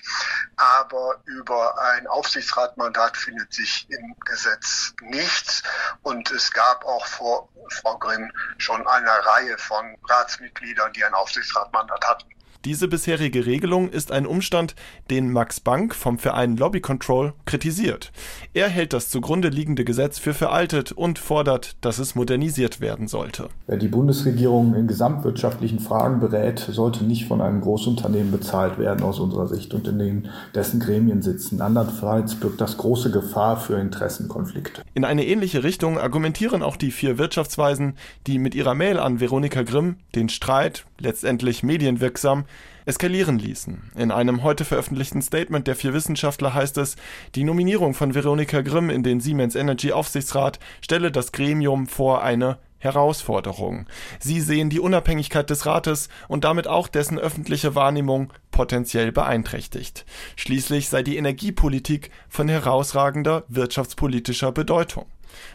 Aber 0.57 1.21
über 1.27 1.79
ein 1.79 2.07
Aufsichtsratmandat 2.07 3.19
findet 3.19 3.53
sich 3.53 3.87
im 3.91 4.17
Gesetz 4.25 4.95
nichts. 5.03 5.63
Und 6.03 6.31
es 6.31 6.51
gab 6.53 6.87
auch 6.87 7.05
vor 7.05 7.51
Frau 7.69 7.99
Grimm 7.99 8.33
schon 8.57 8.87
eine 8.87 9.11
Reihe 9.27 9.59
von 9.59 9.95
Ratsmitgliedern, 10.09 10.95
die 10.95 11.05
ein 11.05 11.13
Aufsichtsratmandat 11.13 12.03
hatten. 12.09 12.31
Diese 12.65 12.89
bisherige 12.89 13.47
Regelung 13.47 13.91
ist 13.91 14.11
ein 14.13 14.27
Umstand, 14.27 14.75
den 15.11 15.33
Max 15.33 15.61
Bank 15.61 15.95
vom 15.95 16.19
Verein 16.19 16.57
Lobby 16.57 16.81
Control 16.81 17.33
kritisiert. 17.45 18.13
Er 18.55 18.69
hält 18.69 18.93
das 18.93 19.11
zugrunde 19.11 19.49
liegende 19.49 19.85
Gesetz 19.85 20.19
für 20.19 20.35
veraltet 20.35 20.93
und 20.93 21.19
fordert, 21.19 21.77
dass 21.81 21.99
es 21.99 22.15
modernisiert 22.15 22.81
werden 22.81 23.09
sollte. 23.09 23.49
Wer 23.67 23.77
die 23.77 23.89
Bundesregierung 23.89 24.75
in 24.75 24.87
gesamtwirtschaftlichen 24.87 25.81
Fragen 25.81 26.21
berät, 26.21 26.61
sollte 26.61 27.05
nicht 27.05 27.27
von 27.27 27.41
einem 27.41 27.61
Großunternehmen 27.61 28.31
bezahlt 28.31 28.79
werden 28.79 29.03
aus 29.03 29.19
unserer 29.19 29.49
Sicht 29.49 29.75
und 29.75 29.89
in 29.89 29.99
den, 29.99 30.29
dessen 30.55 30.81
Gremien 30.81 31.23
sitzen. 31.23 31.61
Andernfalls 31.61 32.37
birgt 32.37 32.61
das 32.61 32.77
große 32.77 33.11
Gefahr 33.11 33.57
für 33.57 33.79
Interessenkonflikte. 33.81 34.83
In 34.95 35.05
eine 35.05 35.27
ähnliche 35.27 35.65
Richtung 35.65 35.99
argumentieren 35.99 36.63
auch 36.63 36.77
die 36.77 36.93
vier 36.93 37.19
Wirtschaftsweisen, 37.19 37.95
die 38.27 38.39
mit 38.39 38.55
ihrer 38.55 38.75
Mail 38.75 38.99
an 38.99 39.21
Veronika 39.21 39.63
Grimm 39.63 39.97
den 40.15 40.29
Streit, 40.29 40.85
letztendlich 40.99 41.63
medienwirksam, 41.63 42.45
eskalieren 42.91 43.39
ließen. 43.39 43.93
In 43.97 44.11
einem 44.11 44.43
heute 44.43 44.65
veröffentlichten 44.65 45.23
Statement 45.23 45.69
der 45.69 45.77
vier 45.77 45.95
Wissenschaftler 45.95 46.55
heißt 46.55 46.77
es, 46.79 46.97
die 47.37 47.45
Nominierung 47.45 47.95
von 47.95 48.17
Veronika 48.17 48.63
Grimm 48.63 48.91
in 48.91 49.05
den 49.05 49.21
Siemens 49.21 49.55
Energy 49.55 49.93
Aufsichtsrat 49.93 50.59
stelle 50.81 51.13
das 51.13 51.31
Gremium 51.31 51.87
vor 51.87 52.25
eine 52.25 52.59
Herausforderung. 52.79 53.87
Sie 54.19 54.41
sehen 54.41 54.71
die 54.71 54.81
Unabhängigkeit 54.81 55.49
des 55.51 55.67
Rates 55.67 56.09
und 56.27 56.43
damit 56.43 56.67
auch 56.67 56.89
dessen 56.89 57.19
öffentliche 57.19 57.77
Wahrnehmung 57.77 58.33
potenziell 58.51 59.13
beeinträchtigt. 59.13 60.05
Schließlich 60.35 60.89
sei 60.89 61.05
die 61.05 61.17
Energiepolitik 61.17 62.11
von 62.29 62.49
herausragender 62.49 63.45
wirtschaftspolitischer 63.47 64.51
Bedeutung. 64.51 65.07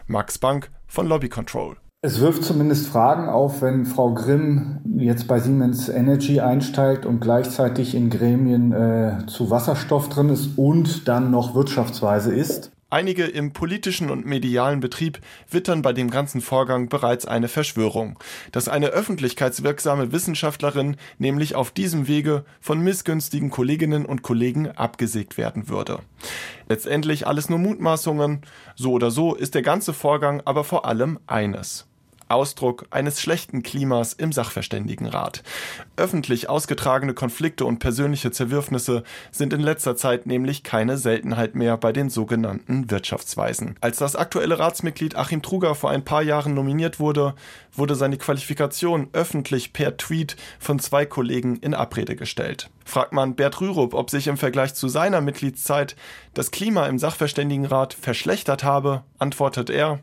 Max 0.08 0.38
Bank 0.38 0.72
von 0.88 1.06
Lobby 1.06 1.28
Control. 1.28 1.76
Es 2.06 2.20
wirft 2.20 2.44
zumindest 2.44 2.86
Fragen 2.86 3.30
auf, 3.30 3.64
wenn 3.64 3.88
Frau 3.88 4.14
Grimm 4.14 4.78
jetzt 4.96 5.28
bei 5.28 5.40
Siemens 5.40 5.90
Energy 5.90 6.40
einsteigt 6.40 7.04
und 7.04 7.20
gleichzeitig 7.20 7.96
in 7.96 8.12
Gremien 8.12 8.72
äh, 8.74 9.26
zu 9.26 9.50
Wasserstoff 9.50 10.08
drin 10.10 10.30
ist 10.30 10.56
und 10.56 11.08
dann 11.08 11.32
noch 11.32 11.56
wirtschaftsweise 11.56 12.32
ist. 12.32 12.72
Einige 12.92 13.24
im 13.26 13.54
politischen 13.54 14.12
und 14.12 14.24
medialen 14.24 14.82
Betrieb 14.82 15.20
wittern 15.50 15.82
bei 15.82 15.94
dem 15.94 16.12
ganzen 16.12 16.42
Vorgang 16.42 16.90
bereits 16.90 17.26
eine 17.26 17.48
Verschwörung, 17.48 18.20
dass 18.52 18.70
eine 18.70 18.90
öffentlichkeitswirksame 18.90 20.12
Wissenschaftlerin 20.12 20.98
nämlich 21.18 21.56
auf 21.56 21.72
diesem 21.72 22.08
Wege 22.08 22.46
von 22.62 22.82
missgünstigen 22.82 23.50
Kolleginnen 23.50 24.06
und 24.06 24.22
Kollegen 24.22 24.70
abgesägt 24.70 25.40
werden 25.40 25.70
würde. 25.70 26.02
Letztendlich 26.70 27.26
alles 27.26 27.50
nur 27.50 27.58
Mutmaßungen, 27.58 28.42
so 28.76 28.92
oder 28.92 29.10
so 29.10 29.34
ist 29.34 29.56
der 29.56 29.64
ganze 29.64 29.92
Vorgang 29.92 30.44
aber 30.46 30.64
vor 30.64 30.86
allem 30.86 31.18
eines. 31.26 31.88
Ausdruck 32.28 32.86
eines 32.90 33.22
schlechten 33.22 33.64
Klimas 33.64 34.14
im 34.14 34.32
Sachverständigenrat. 34.32 35.44
Öffentlich 35.96 36.50
ausgetragene 36.50 37.14
Konflikte 37.14 37.66
und 37.66 37.80
persönliche 37.80 38.32
Zerwürfnisse 38.32 39.04
sind 39.32 39.54
in 39.54 39.62
letzter 39.62 39.96
Zeit 39.96 40.26
nämlich 40.26 40.64
keine 40.64 40.98
Seltenheit 40.98 41.56
mehr 41.56 41.78
bei 41.78 41.92
den 41.92 42.10
sogenannten 42.10 42.90
Wirtschaftsweisen. 42.90 43.76
Als 43.82 43.98
das 43.98 44.16
aktuelle 44.16 44.60
Ratsmitglied 44.60 45.16
Achim 45.16 45.42
Truger 45.42 45.76
vor 45.76 45.92
ein 45.92 46.04
paar 46.04 46.24
Jahren 46.24 46.54
nominiert 46.54 47.00
wurde, 47.00 47.36
wurde 47.74 47.96
seine 47.96 48.18
Qualifikation 48.18 49.10
öffentlich 49.14 49.74
per 49.74 49.98
Tweet 49.98 50.36
von 50.60 50.80
zwei 50.80 51.06
Kollegen 51.06 51.58
in 51.58 51.74
Abrede 51.74 52.16
gestellt. 52.16 52.70
Fragt 52.86 53.14
man 53.14 53.36
Bert 53.36 53.62
Rürup, 53.62 53.94
ob 53.94 54.10
sich 54.10 54.28
im 54.28 54.38
Vergleich 54.38 54.74
zu 54.76 54.88
seiner 54.88 55.22
Mitgliedszeit 55.22 55.96
das 56.34 56.52
Klima 56.52 56.88
im 56.88 57.00
Sachverständigenrat 57.00 57.94
verschlechtert 57.94 58.64
habe, 58.64 59.04
antwortet 59.18 59.70
er, 59.70 60.00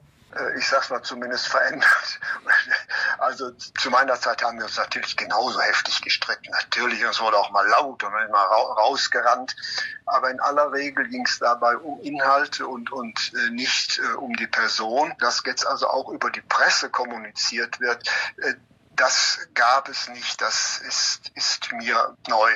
ich 0.56 0.68
sag's 0.68 0.90
mal 0.90 1.02
zumindest 1.02 1.48
verändert. 1.48 2.20
Also 3.18 3.52
zu 3.52 3.90
meiner 3.90 4.18
Zeit 4.18 4.42
haben 4.42 4.58
wir 4.58 4.64
uns 4.64 4.76
natürlich 4.76 5.16
genauso 5.16 5.60
heftig 5.60 6.00
gestritten. 6.02 6.50
Natürlich, 6.50 7.00
es 7.02 7.20
wurde 7.20 7.36
auch 7.36 7.50
mal 7.50 7.66
laut 7.68 8.02
und 8.02 8.12
mal 8.12 8.44
rausgerannt. 8.46 9.54
Aber 10.06 10.30
in 10.30 10.40
aller 10.40 10.72
Regel 10.72 11.08
ging 11.08 11.24
es 11.24 11.38
dabei 11.38 11.76
um 11.76 12.00
Inhalte 12.00 12.66
und, 12.66 12.90
und 12.90 13.32
äh, 13.34 13.50
nicht 13.50 13.98
äh, 14.00 14.14
um 14.14 14.34
die 14.34 14.48
Person. 14.48 15.14
Dass 15.20 15.42
jetzt 15.46 15.64
also 15.66 15.88
auch 15.88 16.08
über 16.08 16.30
die 16.30 16.40
Presse 16.40 16.90
kommuniziert 16.90 17.78
wird, 17.78 18.08
äh, 18.38 18.54
das 18.96 19.38
gab 19.54 19.88
es 19.88 20.08
nicht. 20.08 20.40
Das 20.40 20.78
ist, 20.78 21.30
ist 21.34 21.72
mir 21.72 22.16
neu. 22.28 22.50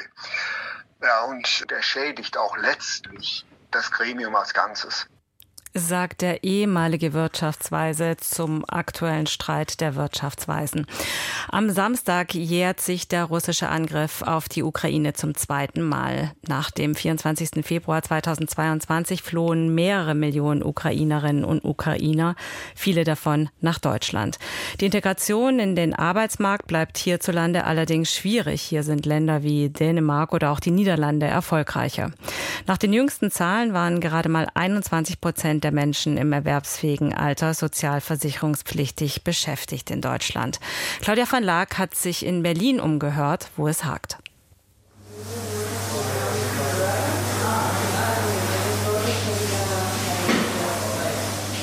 Ja, 1.00 1.22
und 1.22 1.70
der 1.70 1.82
schädigt 1.82 2.36
auch 2.36 2.56
letztlich 2.56 3.46
das 3.70 3.92
Gremium 3.92 4.34
als 4.34 4.52
Ganzes 4.52 5.06
sagt 5.76 6.22
der 6.22 6.42
ehemalige 6.42 7.12
Wirtschaftsweise 7.12 8.16
zum 8.18 8.64
aktuellen 8.66 9.26
Streit 9.26 9.80
der 9.80 9.94
Wirtschaftsweisen. 9.94 10.86
Am 11.50 11.70
Samstag 11.70 12.34
jährt 12.34 12.80
sich 12.80 13.08
der 13.08 13.24
russische 13.24 13.68
Angriff 13.68 14.22
auf 14.22 14.48
die 14.48 14.62
Ukraine 14.62 15.12
zum 15.12 15.34
zweiten 15.34 15.82
Mal. 15.82 16.32
Nach 16.46 16.70
dem 16.70 16.94
24. 16.94 17.64
Februar 17.64 18.02
2022 18.02 19.22
flohen 19.22 19.74
mehrere 19.74 20.14
Millionen 20.14 20.62
Ukrainerinnen 20.62 21.44
und 21.44 21.64
Ukrainer, 21.64 22.36
viele 22.74 23.04
davon 23.04 23.50
nach 23.60 23.78
Deutschland. 23.78 24.38
Die 24.80 24.86
Integration 24.86 25.58
in 25.58 25.76
den 25.76 25.94
Arbeitsmarkt 25.94 26.66
bleibt 26.66 26.96
hierzulande 26.96 27.64
allerdings 27.64 28.14
schwierig. 28.14 28.62
Hier 28.62 28.82
sind 28.82 29.04
Länder 29.04 29.42
wie 29.42 29.68
Dänemark 29.68 30.32
oder 30.32 30.52
auch 30.52 30.60
die 30.60 30.70
Niederlande 30.70 31.26
erfolgreicher. 31.26 32.12
Nach 32.66 32.78
den 32.78 32.92
jüngsten 32.92 33.30
Zahlen 33.30 33.74
waren 33.74 34.00
gerade 34.00 34.28
mal 34.28 34.48
21 34.54 35.20
Prozent 35.20 35.65
der 35.66 35.72
Menschen 35.72 36.16
im 36.16 36.32
erwerbsfähigen 36.32 37.12
Alter 37.12 37.52
sozialversicherungspflichtig 37.52 39.24
beschäftigt 39.24 39.90
in 39.90 40.00
Deutschland. 40.00 40.60
Claudia 41.00 41.24
van 41.28 41.42
Laak 41.42 41.76
hat 41.76 41.96
sich 41.96 42.24
in 42.24 42.44
Berlin 42.44 42.78
umgehört, 42.78 43.50
wo 43.56 43.66
es 43.66 43.84
hakt. 43.84 44.16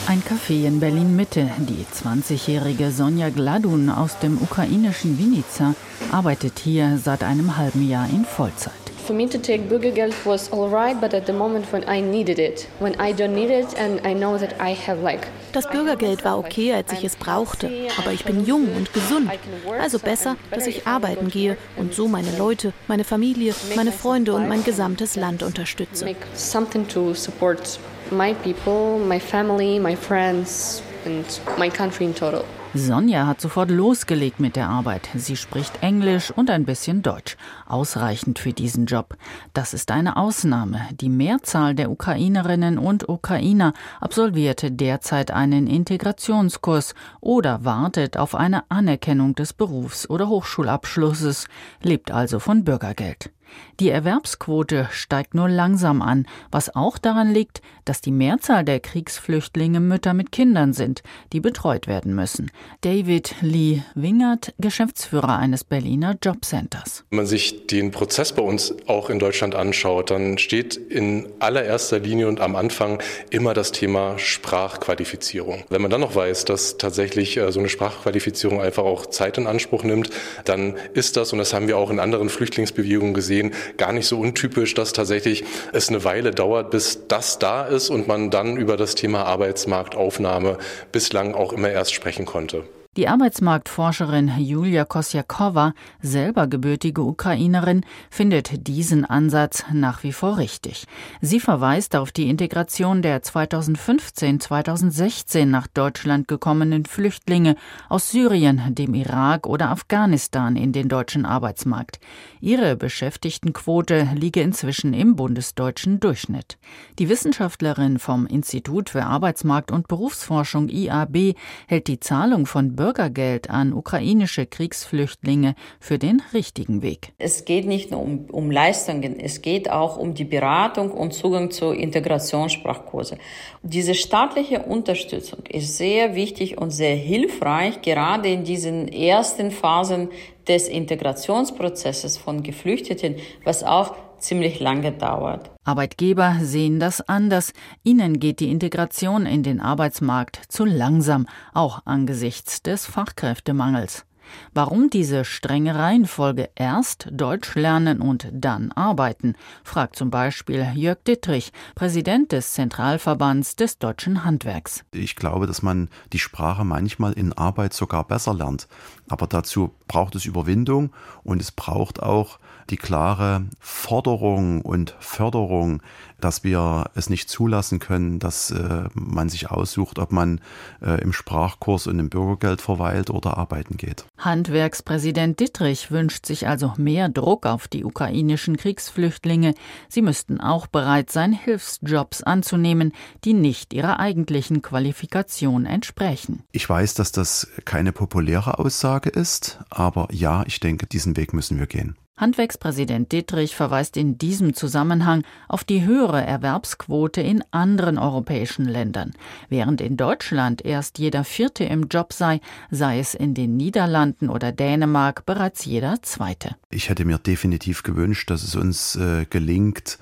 Ein 0.05 0.22
Café 0.22 0.67
in 0.67 0.81
Berlin 0.81 1.15
Mitte. 1.15 1.50
Die 1.60 1.86
20-jährige 1.86 2.91
Sonja 2.91 3.29
Gladun 3.29 3.89
aus 3.89 4.19
dem 4.19 4.38
ukrainischen 4.41 5.17
Vinica 5.17 5.75
arbeitet 6.12 6.60
hier 6.60 7.00
seit 7.01 7.24
einem 7.24 7.55
halben 7.55 7.88
Jahr 7.88 8.10
in 8.10 8.25
Vollzeit. 8.25 8.82
For 9.05 9.13
me 9.13 9.27
to 9.27 9.38
take 9.38 9.67
Bürgergeld 9.67 10.13
was 10.25 10.50
all 10.53 10.69
right, 10.69 11.00
but 11.00 11.13
at 11.13 11.25
the 11.25 11.33
moment 11.33 11.74
when 11.74 11.83
I 11.89 12.00
needed 12.00 12.39
it, 12.39 12.69
when 12.79 12.95
I 13.01 13.12
don't 13.12 13.36
need 13.36 13.50
it 13.50 13.77
and 13.77 14.00
I 14.07 14.13
know 14.13 14.38
that 14.38 14.53
I 14.62 14.74
have 14.74 15.01
like 15.03 15.27
das 15.51 15.67
Bürgergeld 15.67 16.24
war 16.24 16.38
okay, 16.38 16.74
als 16.74 16.93
ich 16.93 17.03
es 17.03 17.17
brauchte, 17.17 17.69
aber 17.98 18.13
ich 18.13 18.24
bin 18.24 18.45
jung 18.45 18.74
und 18.74 18.93
gesund. 18.93 19.29
Also 19.77 20.00
besser, 20.00 20.38
dass 20.51 20.67
ich 20.67 20.88
arbeiten 20.88 21.27
gehe 21.29 21.57
und 21.75 21.93
so 21.93 22.07
meine 22.07 22.38
Leute, 22.38 22.72
meine 22.88 23.03
Familie, 23.03 23.53
meine 23.75 23.91
Freunde 23.91 24.33
und 24.33 24.48
mein 24.48 24.63
gesamtes 24.63 25.17
Land 25.17 25.43
unterstütze. 25.43 26.05
Something 26.33 26.88
to 26.88 27.13
support 27.13 27.77
my 28.10 28.33
people, 28.33 28.98
my 29.05 29.19
family, 29.19 29.79
my 29.79 29.98
friends 29.98 30.81
and 31.05 31.41
my 31.57 31.69
country 31.69 32.05
in 32.05 32.15
total. 32.15 32.45
Sonja 32.75 33.27
hat 33.27 33.39
sofort 33.39 33.69
losgelegt 33.69 34.39
mit 34.39 34.55
der 34.55 34.67
Arbeit. 34.67 35.07
Sie 35.15 35.37
spricht 35.37 35.83
Englisch 35.83 36.31
und 36.31 36.49
ein 36.49 36.65
bisschen 36.65 37.03
Deutsch. 37.03 37.37
Ausreichend 37.67 38.39
für 38.39 38.51
diesen 38.51 38.87
Job. 38.87 39.15
Das 39.53 39.75
ist 39.75 39.91
eine 39.91 40.17
Ausnahme. 40.17 40.81
Die 40.91 41.09
Mehrzahl 41.09 41.75
der 41.75 41.91
Ukrainerinnen 41.91 42.79
und 42.79 43.07
Ukrainer 43.07 43.73
absolvierte 44.01 44.71
derzeit 44.71 45.29
einen 45.29 45.67
Integrationskurs 45.67 46.95
oder 47.21 47.63
wartet 47.63 48.17
auf 48.17 48.33
eine 48.33 48.63
Anerkennung 48.71 49.35
des 49.35 49.53
Berufs- 49.53 50.09
oder 50.09 50.27
Hochschulabschlusses, 50.27 51.47
lebt 51.83 52.09
also 52.09 52.39
von 52.39 52.63
Bürgergeld. 52.63 53.31
Die 53.79 53.89
Erwerbsquote 53.89 54.88
steigt 54.91 55.33
nur 55.33 55.50
langsam 55.50 56.01
an, 56.01 56.27
was 56.51 56.75
auch 56.75 56.98
daran 56.98 57.33
liegt, 57.33 57.62
dass 57.86 58.01
die 58.01 58.12
Mehrzahl 58.12 58.63
der 58.63 58.79
Kriegsflüchtlinge 58.79 59.79
Mütter 59.79 60.13
mit 60.13 60.31
Kindern 60.31 60.74
sind, 60.74 61.01
die 61.33 61.39
betreut 61.39 61.88
werden 61.88 62.15
müssen. 62.15 62.51
David 62.81 63.36
Lee 63.41 63.81
Wingert, 63.95 64.53
Geschäftsführer 64.60 65.38
eines 65.38 65.63
Berliner 65.63 66.15
Jobcenters. 66.22 67.03
Wenn 67.10 67.17
man 67.17 67.25
sich 67.25 67.67
den 67.67 67.91
Prozess 67.91 68.33
bei 68.33 68.41
uns 68.41 68.74
auch 68.88 69.10
in 69.10 69.19
Deutschland 69.19 69.55
anschaut, 69.55 70.12
dann 70.12 70.38
steht 70.38 70.75
in 70.75 71.27
allererster 71.39 72.00
Linie 72.00 72.27
und 72.27 72.39
am 72.39 72.55
Anfang 72.55 73.01
immer 73.29 73.53
das 73.53 73.72
Thema 73.72 74.17
Sprachqualifizierung. 74.19 75.63
Wenn 75.69 75.81
man 75.81 75.91
dann 75.91 76.01
noch 76.01 76.15
weiß, 76.15 76.45
dass 76.45 76.77
tatsächlich 76.77 77.38
äh, 77.38 77.51
so 77.51 77.60
eine 77.60 77.69
Sprachqualifizierung 77.69 78.62
einfach 78.62 78.83
auch 78.83 79.07
Zeit 79.07 79.38
in 79.38 79.48
Anspruch 79.48 79.83
nimmt, 79.83 80.10
dann 80.45 80.75
ist 80.93 81.17
das, 81.17 81.33
und 81.33 81.39
das 81.39 81.53
haben 81.53 81.67
wir 81.67 81.77
auch 81.77 81.89
in 81.89 82.00
anderen 82.00 82.29
Flüchtlingsbewegungen 82.29 83.13
gesehen, 83.13 83.42
gesehen 83.51 83.77
gar 83.77 83.91
nicht 83.91 84.07
so 84.07 84.19
untypisch, 84.19 84.73
dass 84.73 84.93
tatsächlich 84.93 85.43
es 85.71 85.89
eine 85.89 86.03
Weile 86.03 86.31
dauert, 86.31 86.71
bis 86.71 87.07
das 87.07 87.39
da 87.39 87.63
ist 87.63 87.89
und 87.89 88.07
man 88.07 88.29
dann 88.29 88.57
über 88.57 88.77
das 88.77 88.95
Thema 88.95 89.25
Arbeitsmarktaufnahme 89.25 90.57
bislang 90.91 91.33
auch 91.33 91.53
immer 91.53 91.69
erst 91.69 91.93
sprechen 91.93 92.25
konnte. 92.25 92.63
Die 92.95 93.07
Arbeitsmarktforscherin 93.07 94.31
Julia 94.38 94.85
Kosjakowa, 94.85 95.73
selber 96.00 96.45
gebürtige 96.45 97.01
Ukrainerin, 97.01 97.83
findet 98.12 98.67
diesen 98.67 99.03
Ansatz 99.03 99.65
nach 99.73 100.03
wie 100.03 100.12
vor 100.12 100.38
richtig. 100.38 100.85
Sie 101.19 101.39
verweist 101.39 101.95
auf 101.95 102.12
die 102.12 102.29
Integration 102.29 103.01
der 103.01 103.23
2015-2016 103.23 105.45
nach 105.45 105.65
Deutschland 105.65 106.27
gekommenen 106.27 106.85
Flüchtlinge 106.85 107.55
aus 107.89 108.12
Syrien, 108.12 108.75
dem 108.75 108.93
Irak 108.93 109.47
oder 109.47 109.71
Afghanistan 109.71 110.55
in 110.55 110.71
den 110.71 110.88
deutschen 110.88 111.25
Arbeitsmarkt. 111.25 112.00
Ihre 112.41 112.75
Beschäftigtenquote 112.75 114.09
liege 114.13 114.41
inzwischen 114.41 114.93
im 114.93 115.15
bundesdeutschen 115.15 116.00
Durchschnitt. 116.00 116.59
Die 117.00 117.09
Wissenschaftlerin 117.09 117.97
vom 117.97 118.27
Institut 118.27 118.91
für 118.91 119.05
Arbeitsmarkt 119.05 119.71
und 119.71 119.88
Berufsforschung 119.88 120.69
IAB 120.69 121.33
hält 121.65 121.88
die 121.88 122.00
Zahlung 122.00 122.45
von 122.45 122.75
Bürgergeld 122.83 123.49
an 123.49 123.71
ukrainische 123.71 124.45
Kriegsflüchtlinge 124.45 125.55
für 125.79 125.97
den 125.97 126.21
richtigen 126.33 126.81
Weg. 126.81 127.13
Es 127.17 127.45
geht 127.45 127.65
nicht 127.65 127.91
nur 127.91 128.01
um, 128.01 128.25
um 128.29 128.51
Leistungen, 128.51 129.21
es 129.21 129.41
geht 129.41 129.71
auch 129.71 129.95
um 129.95 130.15
die 130.15 130.25
Beratung 130.25 130.91
und 130.91 131.13
Zugang 131.13 131.49
zu 131.49 131.71
Integrationssprachkurse. 131.71 133.17
Diese 133.61 133.93
staatliche 133.95 134.63
Unterstützung 134.63 135.45
ist 135.49 135.77
sehr 135.77 136.15
wichtig 136.15 136.57
und 136.57 136.71
sehr 136.71 136.97
hilfreich, 136.97 137.81
gerade 137.81 138.27
in 138.27 138.43
diesen 138.43 138.89
ersten 138.89 139.51
Phasen 139.51 140.09
des 140.49 140.67
Integrationsprozesses 140.67 142.17
von 142.17 142.43
Geflüchteten, 142.43 143.15
was 143.45 143.63
auch 143.63 143.95
ziemlich 144.23 144.59
lange 144.59 144.91
dauert. 144.91 145.51
Arbeitgeber 145.63 146.37
sehen 146.41 146.79
das 146.79 147.01
anders. 147.07 147.53
Ihnen 147.83 148.19
geht 148.19 148.39
die 148.39 148.49
Integration 148.49 149.25
in 149.25 149.43
den 149.43 149.59
Arbeitsmarkt 149.59 150.39
zu 150.47 150.65
langsam, 150.65 151.27
auch 151.53 151.81
angesichts 151.85 152.61
des 152.61 152.85
Fachkräftemangels. 152.85 154.05
Warum 154.53 154.89
diese 154.89 155.25
strenge 155.25 155.75
Reihenfolge 155.75 156.49
erst 156.55 157.07
Deutsch 157.11 157.55
lernen 157.55 158.01
und 158.01 158.27
dann 158.31 158.71
arbeiten, 158.71 159.35
fragt 159.63 159.95
zum 159.95 160.09
Beispiel 160.09 160.67
Jörg 160.75 160.99
Dittrich, 161.07 161.51
Präsident 161.75 162.31
des 162.31 162.53
Zentralverbands 162.53 163.55
des 163.55 163.79
deutschen 163.79 164.23
Handwerks. 164.23 164.84
Ich 164.91 165.15
glaube, 165.15 165.47
dass 165.47 165.62
man 165.62 165.89
die 166.12 166.19
Sprache 166.19 166.63
manchmal 166.63 167.13
in 167.13 167.34
Arbeit 167.34 167.73
sogar 167.73 168.05
besser 168.05 168.34
lernt. 168.34 168.67
Aber 169.10 169.27
dazu 169.27 169.73
braucht 169.88 170.15
es 170.15 170.25
Überwindung 170.25 170.91
und 171.23 171.41
es 171.41 171.51
braucht 171.51 172.01
auch 172.01 172.39
die 172.69 172.77
klare 172.77 173.45
Forderung 173.60 174.62
und 174.62 174.95
Förderung, 174.99 175.81
dass 176.23 176.43
wir 176.43 176.89
es 176.95 177.09
nicht 177.09 177.29
zulassen 177.29 177.79
können, 177.79 178.19
dass 178.19 178.51
äh, 178.51 178.86
man 178.93 179.29
sich 179.29 179.51
aussucht, 179.51 179.99
ob 179.99 180.12
man 180.12 180.39
äh, 180.81 181.01
im 181.01 181.12
Sprachkurs 181.12 181.88
und 181.88 181.99
im 181.99 182.09
Bürgergeld 182.09 182.62
verweilt 182.62 183.09
oder 183.09 183.38
arbeiten 183.38 183.77
geht. 183.77 184.05
Handwerkspräsident 184.17 185.39
Dittrich 185.39 185.91
wünscht 185.91 186.25
sich 186.25 186.47
also 186.47 186.73
mehr 186.77 187.09
Druck 187.09 187.45
auf 187.45 187.67
die 187.67 187.83
ukrainischen 187.83 188.57
Kriegsflüchtlinge. 188.57 189.53
Sie 189.89 190.01
müssten 190.01 190.39
auch 190.39 190.67
bereit 190.67 191.12
sein, 191.12 191.33
Hilfsjobs 191.33 192.23
anzunehmen, 192.23 192.93
die 193.23 193.33
nicht 193.33 193.73
ihrer 193.73 193.99
eigentlichen 193.99 194.62
Qualifikation 194.62 195.65
entsprechen. 195.65 196.43
Ich 196.51 196.69
weiß, 196.69 196.93
dass 196.93 197.12
das 197.12 197.47
keine 197.65 197.91
populäre 197.91 198.59
Aussage 198.59 199.09
ist, 199.09 199.59
aber 199.69 200.07
ja, 200.12 200.43
ich 200.47 200.59
denke, 200.59 200.86
diesen 200.86 201.17
Weg 201.17 201.33
müssen 201.33 201.59
wir 201.59 201.67
gehen. 201.67 201.97
Handwerkspräsident 202.15 203.12
Dittrich 203.12 203.56
verweist 203.56 203.97
in 203.97 204.19
diesem 204.19 204.54
Zusammenhang 204.54 205.23
auf 205.47 205.63
die 205.63 205.84
höhere 205.84 206.23
Erwerbsquote 206.23 207.21
in 207.21 207.43
anderen 207.49 207.97
europäischen 207.97 208.65
Ländern. 208.65 209.13
Während 209.49 209.82
in 209.82 209.97
Deutschland 209.97 210.63
erst 210.63 210.99
jeder 210.99 211.23
Vierte 211.23 211.63
im 211.63 211.88
Job 211.88 212.13
sei, 212.13 212.39
sei 212.69 212.99
es 212.99 213.15
in 213.15 213.34
den 213.34 213.58
Niederlanden 213.58 214.30
oder 214.30 214.52
Dänemark 214.52 215.26
bereits 215.26 215.65
jeder 215.65 216.02
Zweite. 216.04 216.56
Ich 216.69 216.89
hätte 216.89 217.04
mir 217.04 217.17
definitiv 217.17 217.82
gewünscht, 217.82 218.30
dass 218.30 218.43
es 218.43 218.56
uns 218.56 218.95
äh, 218.95 219.26
gelingt, 219.30 219.97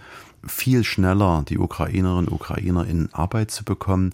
viel 0.45 0.83
schneller 0.83 1.45
die 1.47 1.59
Ukrainerinnen 1.59 2.27
und 2.27 2.31
Ukrainer 2.31 2.85
in 2.85 3.13
Arbeit 3.13 3.51
zu 3.51 3.63
bekommen. 3.63 4.13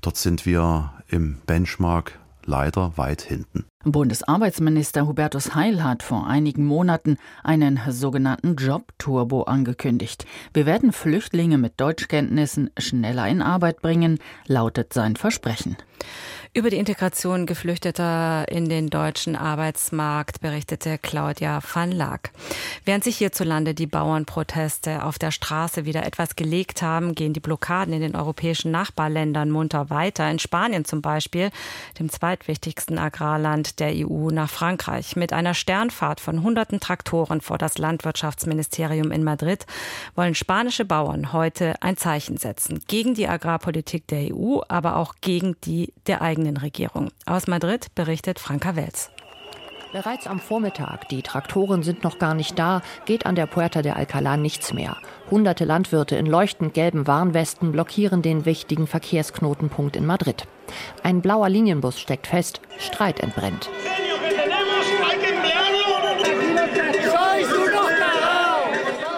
Dort 0.00 0.16
sind 0.16 0.46
wir 0.46 0.92
im 1.08 1.38
Benchmark 1.46 2.18
leider 2.46 2.96
weit 2.96 3.22
hinten. 3.22 3.66
Bundesarbeitsminister 3.84 5.06
Hubertus 5.06 5.54
Heil 5.54 5.84
hat 5.84 6.02
vor 6.02 6.26
einigen 6.26 6.64
Monaten 6.64 7.18
einen 7.44 7.78
sogenannten 7.88 8.56
Job-Turbo 8.56 9.42
angekündigt. 9.42 10.26
Wir 10.52 10.66
werden 10.66 10.92
Flüchtlinge 10.92 11.58
mit 11.58 11.80
Deutschkenntnissen 11.80 12.70
schneller 12.78 13.28
in 13.28 13.42
Arbeit 13.42 13.82
bringen, 13.82 14.18
lautet 14.46 14.92
sein 14.92 15.14
Versprechen. 15.14 15.76
Über 16.56 16.70
die 16.70 16.78
Integration 16.78 17.44
Geflüchteter 17.44 18.46
in 18.48 18.70
den 18.70 18.88
deutschen 18.88 19.36
Arbeitsmarkt 19.36 20.40
berichtete 20.40 20.96
Claudia 20.96 21.60
van 21.74 21.92
Laak. 21.92 22.30
Während 22.86 23.04
sich 23.04 23.18
hierzulande 23.18 23.74
die 23.74 23.86
Bauernproteste 23.86 25.04
auf 25.04 25.18
der 25.18 25.32
Straße 25.32 25.84
wieder 25.84 26.06
etwas 26.06 26.34
gelegt 26.34 26.80
haben, 26.80 27.14
gehen 27.14 27.34
die 27.34 27.40
Blockaden 27.40 27.92
in 27.92 28.00
den 28.00 28.16
europäischen 28.16 28.70
Nachbarländern 28.70 29.50
munter 29.50 29.90
weiter. 29.90 30.30
In 30.30 30.38
Spanien 30.38 30.86
zum 30.86 31.02
Beispiel, 31.02 31.50
dem 31.98 32.08
zweitwichtigsten 32.08 32.98
Agrarland 32.98 33.78
der 33.78 33.92
EU 33.94 34.30
nach 34.30 34.48
Frankreich, 34.48 35.14
mit 35.14 35.34
einer 35.34 35.52
Sternfahrt 35.52 36.20
von 36.20 36.42
hunderten 36.42 36.80
Traktoren 36.80 37.42
vor 37.42 37.58
das 37.58 37.76
Landwirtschaftsministerium 37.76 39.10
in 39.10 39.24
Madrid, 39.24 39.66
wollen 40.14 40.34
spanische 40.34 40.86
Bauern 40.86 41.34
heute 41.34 41.74
ein 41.82 41.98
Zeichen 41.98 42.38
setzen. 42.38 42.82
Gegen 42.88 43.12
die 43.12 43.28
Agrarpolitik 43.28 44.06
der 44.06 44.34
EU, 44.34 44.60
aber 44.68 44.96
auch 44.96 45.16
gegen 45.20 45.54
die 45.66 45.92
der 46.06 46.22
eigenen 46.22 46.45
eigenen 46.46 46.56
Regierung. 46.56 47.10
Aus 47.26 47.46
Madrid 47.46 47.94
berichtet 47.94 48.38
Franka 48.38 48.76
Welz. 48.76 49.10
Bereits 49.92 50.26
am 50.26 50.40
Vormittag, 50.40 51.08
die 51.08 51.22
Traktoren 51.22 51.82
sind 51.82 52.04
noch 52.04 52.18
gar 52.18 52.34
nicht 52.34 52.58
da, 52.58 52.82
geht 53.06 53.24
an 53.24 53.34
der 53.34 53.46
Puerta 53.46 53.82
de 53.82 53.92
Alcalá 53.92 54.36
nichts 54.36 54.74
mehr. 54.74 54.96
Hunderte 55.30 55.64
Landwirte 55.64 56.16
in 56.16 56.26
leuchtend 56.26 56.74
gelben 56.74 57.06
Warnwesten 57.06 57.72
blockieren 57.72 58.20
den 58.20 58.44
wichtigen 58.44 58.86
Verkehrsknotenpunkt 58.86 59.96
in 59.96 60.04
Madrid. 60.04 60.46
Ein 61.02 61.22
blauer 61.22 61.48
Linienbus 61.48 61.98
steckt 61.98 62.26
fest, 62.26 62.60
Streit 62.78 63.20
entbrennt. 63.20 63.70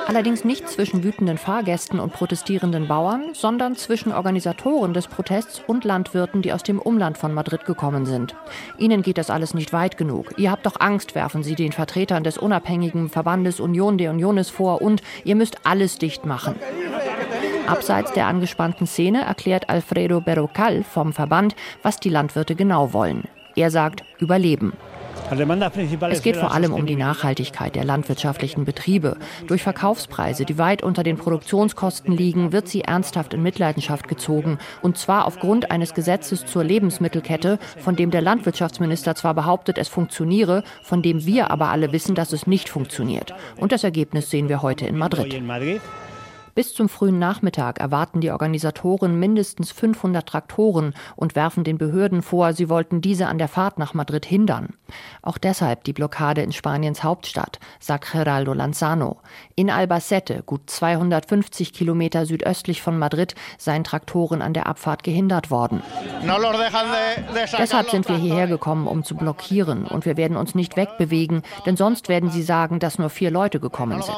Allerdings 0.09 0.42
nicht 0.42 0.66
zwischen 0.71 1.05
wütenden 1.05 1.37
Fahrgästen 1.37 2.01
und 2.01 2.14
protestierenden 2.14 2.88
Bauern, 2.88 3.35
sondern 3.35 3.77
zwischen 3.77 4.11
Organisatoren 4.11 4.94
des 4.94 5.07
Protests 5.07 5.61
und 5.66 5.85
Landwirten, 5.85 6.40
die 6.40 6.55
aus 6.55 6.62
dem 6.62 6.79
Umland 6.79 7.18
von 7.18 7.35
Madrid 7.35 7.66
gekommen 7.66 8.07
sind. 8.07 8.35
Ihnen 8.79 9.03
geht 9.03 9.18
das 9.18 9.29
alles 9.29 9.53
nicht 9.53 9.75
weit 9.75 9.99
genug. 9.99 10.33
Ihr 10.38 10.51
habt 10.51 10.64
doch 10.64 10.81
Angst, 10.81 11.14
werfen 11.14 11.42
sie 11.42 11.57
den 11.57 11.73
Vertretern 11.73 12.25
des 12.25 12.38
unabhängigen 12.38 13.11
Verbandes 13.11 13.61
Union 13.61 13.99
de 13.99 14.09
Uniones 14.09 14.49
vor 14.49 14.81
und 14.81 15.03
ihr 15.25 15.37
müsst 15.37 15.59
alles 15.64 15.99
dicht 15.99 16.25
machen. 16.25 16.55
Abseits 17.66 18.14
der 18.14 18.29
angespannten 18.29 18.87
Szene 18.87 19.21
erklärt 19.21 19.68
Alfredo 19.68 20.23
Berrocal 20.23 20.85
vom 20.85 21.12
Verband, 21.12 21.55
was 21.83 22.01
die 22.01 22.09
Landwirte 22.09 22.55
genau 22.55 22.94
wollen. 22.94 23.25
Er 23.57 23.71
sagt 23.71 24.05
Überleben. 24.18 24.73
Es 26.11 26.23
geht 26.23 26.37
vor 26.37 26.53
allem 26.53 26.73
um 26.73 26.87
die 26.87 26.97
Nachhaltigkeit 26.97 27.75
der 27.75 27.85
landwirtschaftlichen 27.85 28.64
Betriebe. 28.64 29.17
Durch 29.47 29.62
Verkaufspreise, 29.62 30.45
die 30.45 30.59
weit 30.59 30.83
unter 30.83 31.03
den 31.03 31.17
Produktionskosten 31.17 32.17
liegen, 32.17 32.53
wird 32.53 32.69
sie 32.69 32.83
ernsthaft 32.83 33.35
in 33.35 33.43
Mitleidenschaft 33.43 34.09
gezogen. 34.09 34.59
Und 34.83 34.99
zwar 34.99 35.27
aufgrund 35.27 35.71
eines 35.71 35.95
Gesetzes 35.95 36.47
zur 36.47 36.64
Lebensmittelkette, 36.64 37.59
von 37.79 37.97
dem 37.97 38.11
der 38.11 38.23
Landwirtschaftsminister 38.23 39.14
zwar 39.14 39.35
behauptet, 39.35 39.79
es 39.79 39.88
funktioniere, 39.88 40.62
von 40.83 41.03
dem 41.03 41.25
wir 41.27 41.51
aber 41.51 41.69
alle 41.69 41.93
wissen, 41.93 42.14
dass 42.14 42.33
es 42.33 42.47
nicht 42.47 42.69
funktioniert. 42.69 43.35
Und 43.57 43.73
das 43.73 43.85
Ergebnis 43.85 44.31
sehen 44.31 44.49
wir 44.49 44.62
heute 44.62 44.87
in 44.87 44.97
Madrid. 44.97 45.43
Bis 46.59 46.75
zum 46.75 46.88
frühen 46.88 47.21
Nachmittag 47.21 47.79
erwarten 47.79 48.21
die 48.21 48.33
Organisatoren 48.33 49.16
mindestens 49.21 49.71
500 49.71 50.29
Traktoren 50.29 50.92
und 51.14 51.37
werfen 51.37 51.62
den 51.62 51.79
Behörden 51.79 52.21
vor, 52.21 52.53
sie 52.53 52.68
wollten 52.68 53.01
diese 53.01 53.29
an 53.29 53.38
der 53.38 53.47
Fahrt 53.47 53.79
nach 53.79 53.94
Madrid 53.94 54.27
hindern. 54.27 54.71
Auch 55.23 55.38
deshalb 55.38 55.85
die 55.85 55.92
Blockade 55.92 56.42
in 56.42 56.51
Spaniens 56.51 57.05
Hauptstadt, 57.05 57.61
sagt 57.79 58.11
Geraldo 58.11 58.55
Lanzano. 58.55 59.18
In 59.55 59.71
Albacete, 59.71 60.42
gut 60.44 60.68
250 60.68 61.73
Kilometer 61.73 62.27
südöstlich 62.27 62.83
von 62.83 62.99
Madrid, 62.99 63.37
seien 63.57 63.85
Traktoren 63.85 64.42
an 64.42 64.53
der 64.53 64.66
Abfahrt 64.66 65.05
gehindert 65.05 65.53
worden. 65.53 65.81
Deshalb 67.57 67.90
sind 67.90 68.09
wir 68.09 68.16
hierher 68.16 68.49
gekommen, 68.49 68.88
um 68.88 69.05
zu 69.05 69.14
blockieren, 69.14 69.85
und 69.85 70.07
wir 70.07 70.16
werden 70.16 70.37
uns 70.37 70.57
nicht 70.57 70.77
wegbewegen, 70.77 71.42
denn 71.66 71.77
sonst 71.77 72.09
werden 72.09 72.31
sie 72.31 72.42
sagen, 72.42 72.81
dass 72.81 72.99
nur 72.99 73.11
vier 73.11 73.31
Leute 73.31 73.61
gekommen 73.61 74.03
sind. 74.03 74.16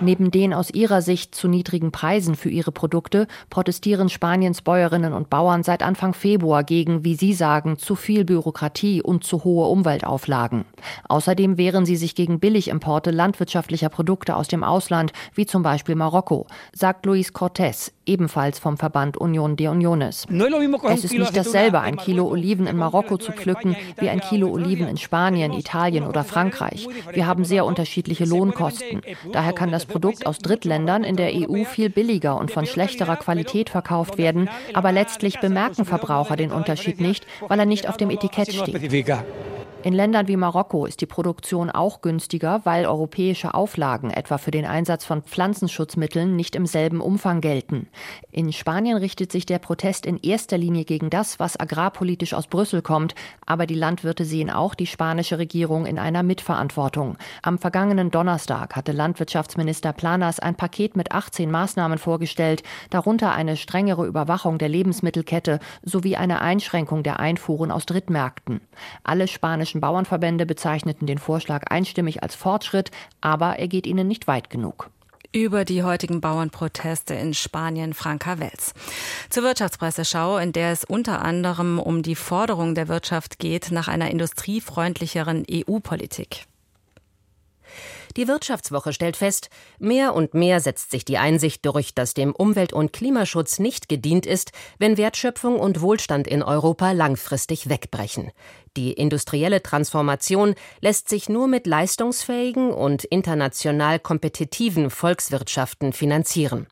Neben 0.00 0.30
den 0.30 0.54
aus 0.54 0.70
ihrer 0.70 1.02
Sicht 1.02 1.34
zu 1.34 1.48
niedrigen 1.48 1.92
Preisen 1.92 2.34
für 2.34 2.50
ihre 2.50 2.72
Produkte 2.72 3.26
protestieren 3.50 4.08
Spaniens 4.08 4.62
Bäuerinnen 4.62 5.12
und 5.12 5.30
Bauern 5.30 5.62
seit 5.62 5.82
Anfang 5.82 6.14
Februar 6.14 6.64
gegen, 6.64 7.04
wie 7.04 7.14
sie 7.14 7.34
sagen, 7.34 7.78
zu 7.78 7.94
viel 7.94 8.24
Bürokratie 8.24 9.02
und 9.02 9.24
zu 9.24 9.44
hohe 9.44 9.66
Umweltauflagen. 9.68 10.64
Außerdem 11.08 11.58
wehren 11.58 11.86
sie 11.86 11.96
sich 11.96 12.14
gegen 12.14 12.40
Billigimporte 12.40 13.10
landwirtschaftlicher 13.10 13.88
Produkte 13.88 14.36
aus 14.36 14.48
dem 14.48 14.64
Ausland, 14.64 15.12
wie 15.34 15.46
zum 15.46 15.62
Beispiel 15.62 15.94
Marokko, 15.94 16.46
sagt 16.72 17.06
Luis 17.06 17.32
Cortés, 17.34 17.92
ebenfalls 18.06 18.58
vom 18.58 18.76
Verband 18.76 19.16
Union 19.16 19.56
de 19.56 19.68
Uniones. 19.68 20.26
Es 20.88 21.04
ist 21.04 21.12
nicht 21.12 21.36
dasselbe, 21.36 21.80
ein 21.80 21.96
Kilo 21.96 22.26
Oliven 22.26 22.66
in 22.66 22.76
Marokko 22.76 23.18
zu 23.18 23.32
pflücken, 23.32 23.76
wie 23.98 24.08
ein 24.08 24.20
Kilo 24.20 24.48
Oliven 24.48 24.88
in 24.88 24.96
Spanien, 24.96 25.52
Italien 25.52 26.06
oder 26.06 26.24
Frankreich. 26.24 26.88
Wir 27.12 27.26
haben 27.26 27.44
sehr 27.44 27.64
unterschiedliche 27.64 28.24
Lohnkosten. 28.24 29.02
Daher 29.32 29.52
kann 29.52 29.70
das 29.70 29.86
Produkt 29.86 30.26
aus 30.26 30.38
Drittländern 30.38 31.04
in 31.04 31.16
der 31.16 31.32
EU 31.34 31.64
viel 31.64 31.90
billiger 31.90 32.38
und 32.38 32.50
von 32.50 32.66
schlechterer 32.66 33.16
Qualität 33.16 33.70
verkauft 33.70 34.18
werden, 34.18 34.48
aber 34.74 34.92
letztlich 34.92 35.40
bemerken 35.40 35.84
Verbraucher 35.84 36.36
den 36.36 36.52
Unterschied 36.52 37.00
nicht, 37.00 37.26
weil 37.48 37.58
er 37.58 37.66
nicht 37.66 37.88
auf 37.88 37.96
dem 37.96 38.10
Etikett 38.10 38.52
steht. 38.52 38.90
In 39.82 39.94
Ländern 39.94 40.28
wie 40.28 40.36
Marokko 40.36 40.84
ist 40.84 41.00
die 41.00 41.06
Produktion 41.06 41.70
auch 41.70 42.02
günstiger, 42.02 42.60
weil 42.64 42.84
europäische 42.84 43.54
Auflagen 43.54 44.10
etwa 44.10 44.36
für 44.36 44.50
den 44.50 44.66
Einsatz 44.66 45.06
von 45.06 45.22
Pflanzenschutzmitteln 45.22 46.36
nicht 46.36 46.54
im 46.54 46.66
selben 46.66 47.00
Umfang 47.00 47.40
gelten. 47.40 47.88
In 48.30 48.52
Spanien 48.52 48.98
richtet 48.98 49.32
sich 49.32 49.46
der 49.46 49.58
Protest 49.58 50.04
in 50.04 50.18
erster 50.18 50.58
Linie 50.58 50.84
gegen 50.84 51.08
das, 51.08 51.40
was 51.40 51.58
agrarpolitisch 51.58 52.34
aus 52.34 52.46
Brüssel 52.46 52.82
kommt, 52.82 53.14
aber 53.46 53.64
die 53.64 53.74
Landwirte 53.74 54.26
sehen 54.26 54.50
auch 54.50 54.74
die 54.74 54.86
spanische 54.86 55.38
Regierung 55.38 55.86
in 55.86 55.98
einer 55.98 56.22
Mitverantwortung. 56.22 57.16
Am 57.40 57.56
vergangenen 57.56 58.10
Donnerstag 58.10 58.76
hatte 58.76 58.92
Landwirtschaftsminister 58.92 59.94
Planas 59.94 60.40
ein 60.40 60.56
Paket 60.56 60.94
mit 60.94 61.12
18 61.12 61.50
Maßnahmen 61.50 61.96
vorgestellt, 61.96 62.62
darunter 62.90 63.32
eine 63.32 63.56
strengere 63.56 64.06
Überwachung 64.06 64.58
der 64.58 64.68
Lebensmittelkette 64.68 65.58
sowie 65.82 66.16
eine 66.16 66.42
Einschränkung 66.42 67.02
der 67.02 67.18
Einfuhren 67.18 67.70
aus 67.70 67.86
Drittmärkten. 67.86 68.60
Alle 69.04 69.26
spanischen 69.26 69.69
spanischen 69.70 69.80
Bauernverbände 69.80 70.46
bezeichneten 70.46 71.06
den 71.06 71.18
Vorschlag 71.18 71.70
einstimmig 71.70 72.22
als 72.24 72.34
Fortschritt, 72.34 72.90
aber 73.20 73.58
er 73.58 73.68
geht 73.68 73.86
ihnen 73.86 74.08
nicht 74.08 74.26
weit 74.26 74.50
genug 74.50 74.90
über 75.32 75.64
die 75.64 75.84
heutigen 75.84 76.20
Bauernproteste 76.20 77.14
in 77.14 77.34
Spanien 77.34 77.94
Franka 77.94 78.40
Wels. 78.40 78.74
Zur 79.28 79.44
Wirtschaftspresseschau, 79.44 80.38
in 80.38 80.50
der 80.50 80.72
es 80.72 80.82
unter 80.82 81.22
anderem 81.22 81.78
um 81.78 82.02
die 82.02 82.16
Forderung 82.16 82.74
der 82.74 82.88
Wirtschaft 82.88 83.38
geht 83.38 83.70
nach 83.70 83.86
einer 83.86 84.10
industriefreundlicheren 84.10 85.46
EU-Politik. 85.48 86.46
Die 88.16 88.26
Wirtschaftswoche 88.26 88.92
stellt 88.92 89.16
fest, 89.16 89.50
mehr 89.78 90.14
und 90.14 90.34
mehr 90.34 90.60
setzt 90.60 90.90
sich 90.90 91.04
die 91.04 91.18
Einsicht 91.18 91.64
durch, 91.64 91.94
dass 91.94 92.14
dem 92.14 92.32
Umwelt- 92.32 92.72
und 92.72 92.92
Klimaschutz 92.92 93.60
nicht 93.60 93.88
gedient 93.88 94.26
ist, 94.26 94.50
wenn 94.78 94.96
Wertschöpfung 94.96 95.60
und 95.60 95.80
Wohlstand 95.80 96.26
in 96.26 96.42
Europa 96.42 96.90
langfristig 96.90 97.68
wegbrechen. 97.68 98.32
Die 98.76 98.92
industrielle 98.92 99.62
Transformation 99.62 100.54
lässt 100.80 101.08
sich 101.08 101.28
nur 101.28 101.48
mit 101.48 101.66
leistungsfähigen 101.66 102.72
und 102.72 103.04
international 103.04 103.98
kompetitiven 103.98 104.90
Volkswirtschaften 104.90 105.92
finanzieren. 105.92 106.66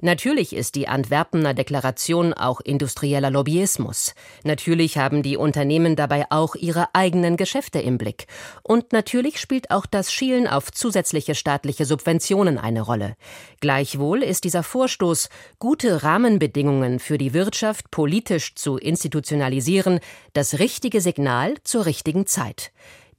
Natürlich 0.00 0.54
ist 0.54 0.74
die 0.74 0.88
Antwerpener 0.88 1.54
Deklaration 1.54 2.32
auch 2.32 2.60
industrieller 2.60 3.30
Lobbyismus. 3.30 4.14
Natürlich 4.44 4.98
haben 4.98 5.22
die 5.22 5.36
Unternehmen 5.36 5.96
dabei 5.96 6.26
auch 6.30 6.54
ihre 6.54 6.94
eigenen 6.94 7.36
Geschäfte 7.36 7.80
im 7.80 7.98
Blick. 7.98 8.26
Und 8.62 8.92
natürlich 8.92 9.40
spielt 9.40 9.70
auch 9.70 9.86
das 9.86 10.12
Schielen 10.12 10.46
auf 10.46 10.72
zusätzliche 10.72 11.34
staatliche 11.34 11.84
Subventionen 11.84 12.58
eine 12.58 12.82
Rolle. 12.82 13.16
Gleichwohl 13.60 14.22
ist 14.22 14.44
dieser 14.44 14.62
Vorstoß, 14.62 15.28
gute 15.58 16.02
Rahmenbedingungen 16.02 16.98
für 16.98 17.18
die 17.18 17.34
Wirtschaft 17.34 17.90
politisch 17.90 18.54
zu 18.54 18.76
institutionalisieren, 18.76 20.00
das 20.32 20.58
richtige 20.58 21.00
Signal 21.00 21.54
zur 21.64 21.86
richtigen 21.86 22.26
Zeit. 22.26 22.72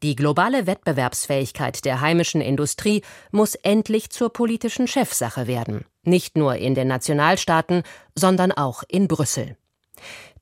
Die 0.03 0.15
globale 0.15 0.67
Wettbewerbsfähigkeit 0.67 1.83
der 1.83 2.01
heimischen 2.01 2.39
Industrie 2.39 3.01
muss 3.31 3.55
endlich 3.55 4.11
zur 4.11 4.31
politischen 4.31 4.87
Chefsache 4.87 5.47
werden. 5.47 5.85
Nicht 6.03 6.37
nur 6.37 6.55
in 6.55 6.75
den 6.75 6.87
Nationalstaaten, 6.87 7.81
sondern 8.13 8.51
auch 8.51 8.83
in 8.87 9.07
Brüssel. 9.07 9.57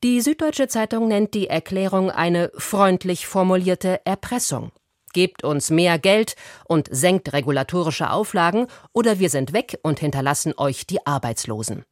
Die 0.02 0.20
Süddeutsche 0.20 0.68
Zeitung 0.68 1.08
nennt 1.08 1.32
die 1.32 1.48
Erklärung 1.48 2.10
eine 2.10 2.52
freundlich 2.58 3.26
formulierte 3.26 4.04
Erpressung. 4.04 4.72
Gebt 5.14 5.42
uns 5.42 5.70
mehr 5.70 5.98
Geld 5.98 6.36
und 6.66 6.88
senkt 6.90 7.32
regulatorische 7.32 8.10
Auflagen, 8.10 8.66
oder 8.92 9.18
wir 9.18 9.30
sind 9.30 9.54
weg 9.54 9.78
und 9.82 9.98
hinterlassen 9.98 10.52
euch 10.58 10.86
die 10.86 11.06
Arbeitslosen. 11.06 11.86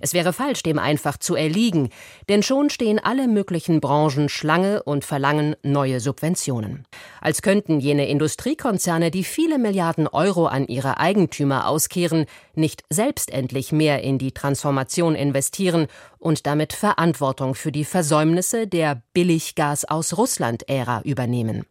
Es 0.00 0.14
wäre 0.14 0.32
falsch, 0.32 0.62
dem 0.62 0.78
einfach 0.78 1.16
zu 1.16 1.34
erliegen, 1.34 1.90
denn 2.28 2.42
schon 2.42 2.70
stehen 2.70 2.98
alle 2.98 3.28
möglichen 3.28 3.80
Branchen 3.80 4.28
Schlange 4.28 4.82
und 4.82 5.04
verlangen 5.04 5.54
neue 5.62 6.00
Subventionen. 6.00 6.86
Als 7.20 7.42
könnten 7.42 7.78
jene 7.78 8.08
Industriekonzerne, 8.08 9.10
die 9.10 9.24
viele 9.24 9.58
Milliarden 9.58 10.08
Euro 10.08 10.46
an 10.46 10.66
ihre 10.66 10.98
Eigentümer 10.98 11.68
auskehren, 11.68 12.26
nicht 12.54 12.82
selbst 12.90 13.30
endlich 13.30 13.72
mehr 13.72 14.02
in 14.02 14.18
die 14.18 14.32
Transformation 14.32 15.14
investieren 15.14 15.86
und 16.18 16.46
damit 16.46 16.72
Verantwortung 16.72 17.54
für 17.54 17.72
die 17.72 17.84
Versäumnisse 17.84 18.66
der 18.66 19.02
Billiggas 19.12 19.84
aus 19.84 20.16
Russland-Ära 20.16 21.02
übernehmen. 21.02 21.64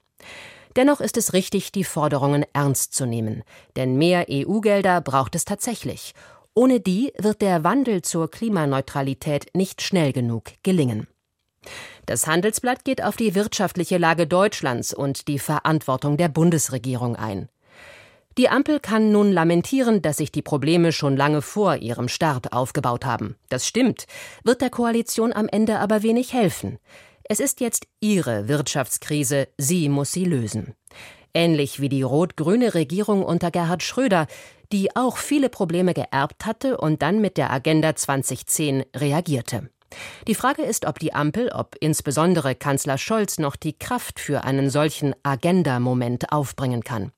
Dennoch 0.75 1.01
ist 1.01 1.17
es 1.17 1.33
richtig, 1.33 1.71
die 1.71 1.83
Forderungen 1.83 2.45
ernst 2.53 2.93
zu 2.93 3.05
nehmen, 3.05 3.43
denn 3.75 3.97
mehr 3.97 4.27
EU-Gelder 4.29 5.01
braucht 5.01 5.35
es 5.35 5.43
tatsächlich 5.43 6.13
ohne 6.59 6.81
die 6.81 7.13
wird 7.17 7.41
der 7.41 7.63
Wandel 7.63 8.01
zur 8.01 8.29
Klimaneutralität 8.29 9.47
nicht 9.53 9.81
schnell 9.81 10.11
genug 10.11 10.51
gelingen. 10.61 11.07
Das 12.05 12.27
Handelsblatt 12.27 12.83
geht 12.83 13.01
auf 13.01 13.15
die 13.15 13.33
wirtschaftliche 13.33 13.97
Lage 13.97 14.27
Deutschlands 14.27 14.93
und 14.93 15.29
die 15.29 15.39
Verantwortung 15.39 16.17
der 16.17 16.27
Bundesregierung 16.27 17.15
ein. 17.15 17.47
Die 18.37 18.49
Ampel 18.49 18.81
kann 18.81 19.09
nun 19.09 19.31
lamentieren, 19.31 20.01
dass 20.01 20.17
sich 20.17 20.33
die 20.33 20.41
Probleme 20.41 20.91
schon 20.91 21.15
lange 21.15 21.41
vor 21.41 21.77
ihrem 21.77 22.09
Start 22.09 22.51
aufgebaut 22.51 23.05
haben. 23.05 23.37
Das 23.47 23.65
stimmt, 23.65 24.05
wird 24.43 24.59
der 24.59 24.69
Koalition 24.69 25.31
am 25.31 25.47
Ende 25.47 25.79
aber 25.79 26.03
wenig 26.03 26.33
helfen. 26.33 26.77
Es 27.23 27.39
ist 27.39 27.61
jetzt 27.61 27.87
ihre 28.01 28.49
Wirtschaftskrise, 28.49 29.47
sie 29.57 29.87
muss 29.87 30.11
sie 30.11 30.25
lösen. 30.25 30.75
Ähnlich 31.33 31.79
wie 31.79 31.89
die 31.89 32.01
rot-grüne 32.01 32.73
Regierung 32.73 33.23
unter 33.23 33.51
Gerhard 33.51 33.83
Schröder, 33.83 34.27
die 34.71 34.95
auch 34.95 35.17
viele 35.17 35.49
Probleme 35.49 35.93
geerbt 35.93 36.45
hatte 36.45 36.77
und 36.77 37.01
dann 37.01 37.21
mit 37.21 37.37
der 37.37 37.51
Agenda 37.51 37.95
2010 37.95 38.85
reagierte. 38.95 39.69
Die 40.27 40.35
Frage 40.35 40.61
ist, 40.61 40.85
ob 40.85 40.99
die 40.99 41.13
Ampel, 41.13 41.49
ob 41.49 41.75
insbesondere 41.79 42.55
Kanzler 42.55 42.97
Scholz 42.97 43.39
noch 43.39 43.55
die 43.55 43.77
Kraft 43.77 44.19
für 44.19 44.43
einen 44.43 44.69
solchen 44.69 45.15
Agenda-Moment 45.23 46.31
aufbringen 46.31 46.83
kann. 46.83 47.11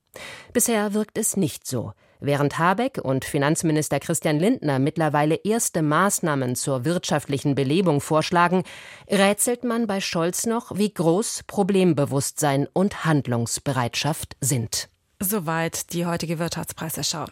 Bisher 0.53 0.93
wirkt 0.93 1.17
es 1.17 1.35
nicht 1.37 1.67
so. 1.67 1.93
Während 2.23 2.59
Habeck 2.59 2.99
und 3.01 3.25
Finanzminister 3.25 3.99
Christian 3.99 4.39
Lindner 4.39 4.77
mittlerweile 4.77 5.39
erste 5.43 5.81
Maßnahmen 5.81 6.55
zur 6.55 6.85
wirtschaftlichen 6.85 7.55
Belebung 7.55 7.99
vorschlagen, 7.99 8.63
rätselt 9.09 9.63
man 9.63 9.87
bei 9.87 10.01
Scholz 10.01 10.45
noch, 10.45 10.77
wie 10.77 10.93
groß 10.93 11.41
Problembewusstsein 11.47 12.67
und 12.73 13.05
Handlungsbereitschaft 13.05 14.37
sind. 14.39 14.90
Soweit 15.23 15.93
die 15.93 16.07
heutige 16.07 16.39
Wirtschaftspresseschau. 16.39 17.25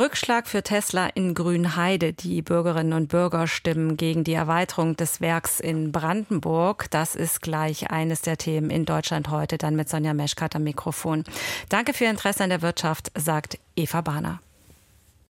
Rückschlag 0.00 0.48
für 0.48 0.64
Tesla 0.64 1.06
in 1.06 1.34
Grünheide. 1.34 2.12
Die 2.12 2.42
Bürgerinnen 2.42 2.92
und 2.92 3.06
Bürger 3.06 3.46
stimmen 3.46 3.96
gegen 3.96 4.24
die 4.24 4.32
Erweiterung 4.32 4.96
des 4.96 5.20
Werks 5.20 5.60
in 5.60 5.92
Brandenburg. 5.92 6.90
Das 6.90 7.14
ist 7.14 7.40
gleich 7.40 7.92
eines 7.92 8.22
der 8.22 8.36
Themen 8.36 8.68
in 8.68 8.84
Deutschland 8.84 9.30
heute, 9.30 9.58
dann 9.58 9.76
mit 9.76 9.88
Sonja 9.88 10.12
Meschkat 10.12 10.56
am 10.56 10.64
Mikrofon. 10.64 11.22
Danke 11.68 11.92
für 11.94 12.04
Ihr 12.04 12.10
Interesse 12.10 12.42
an 12.42 12.50
der 12.50 12.62
Wirtschaft, 12.62 13.12
sagt 13.16 13.60
Eva 13.76 14.00
Bahner. 14.00 14.40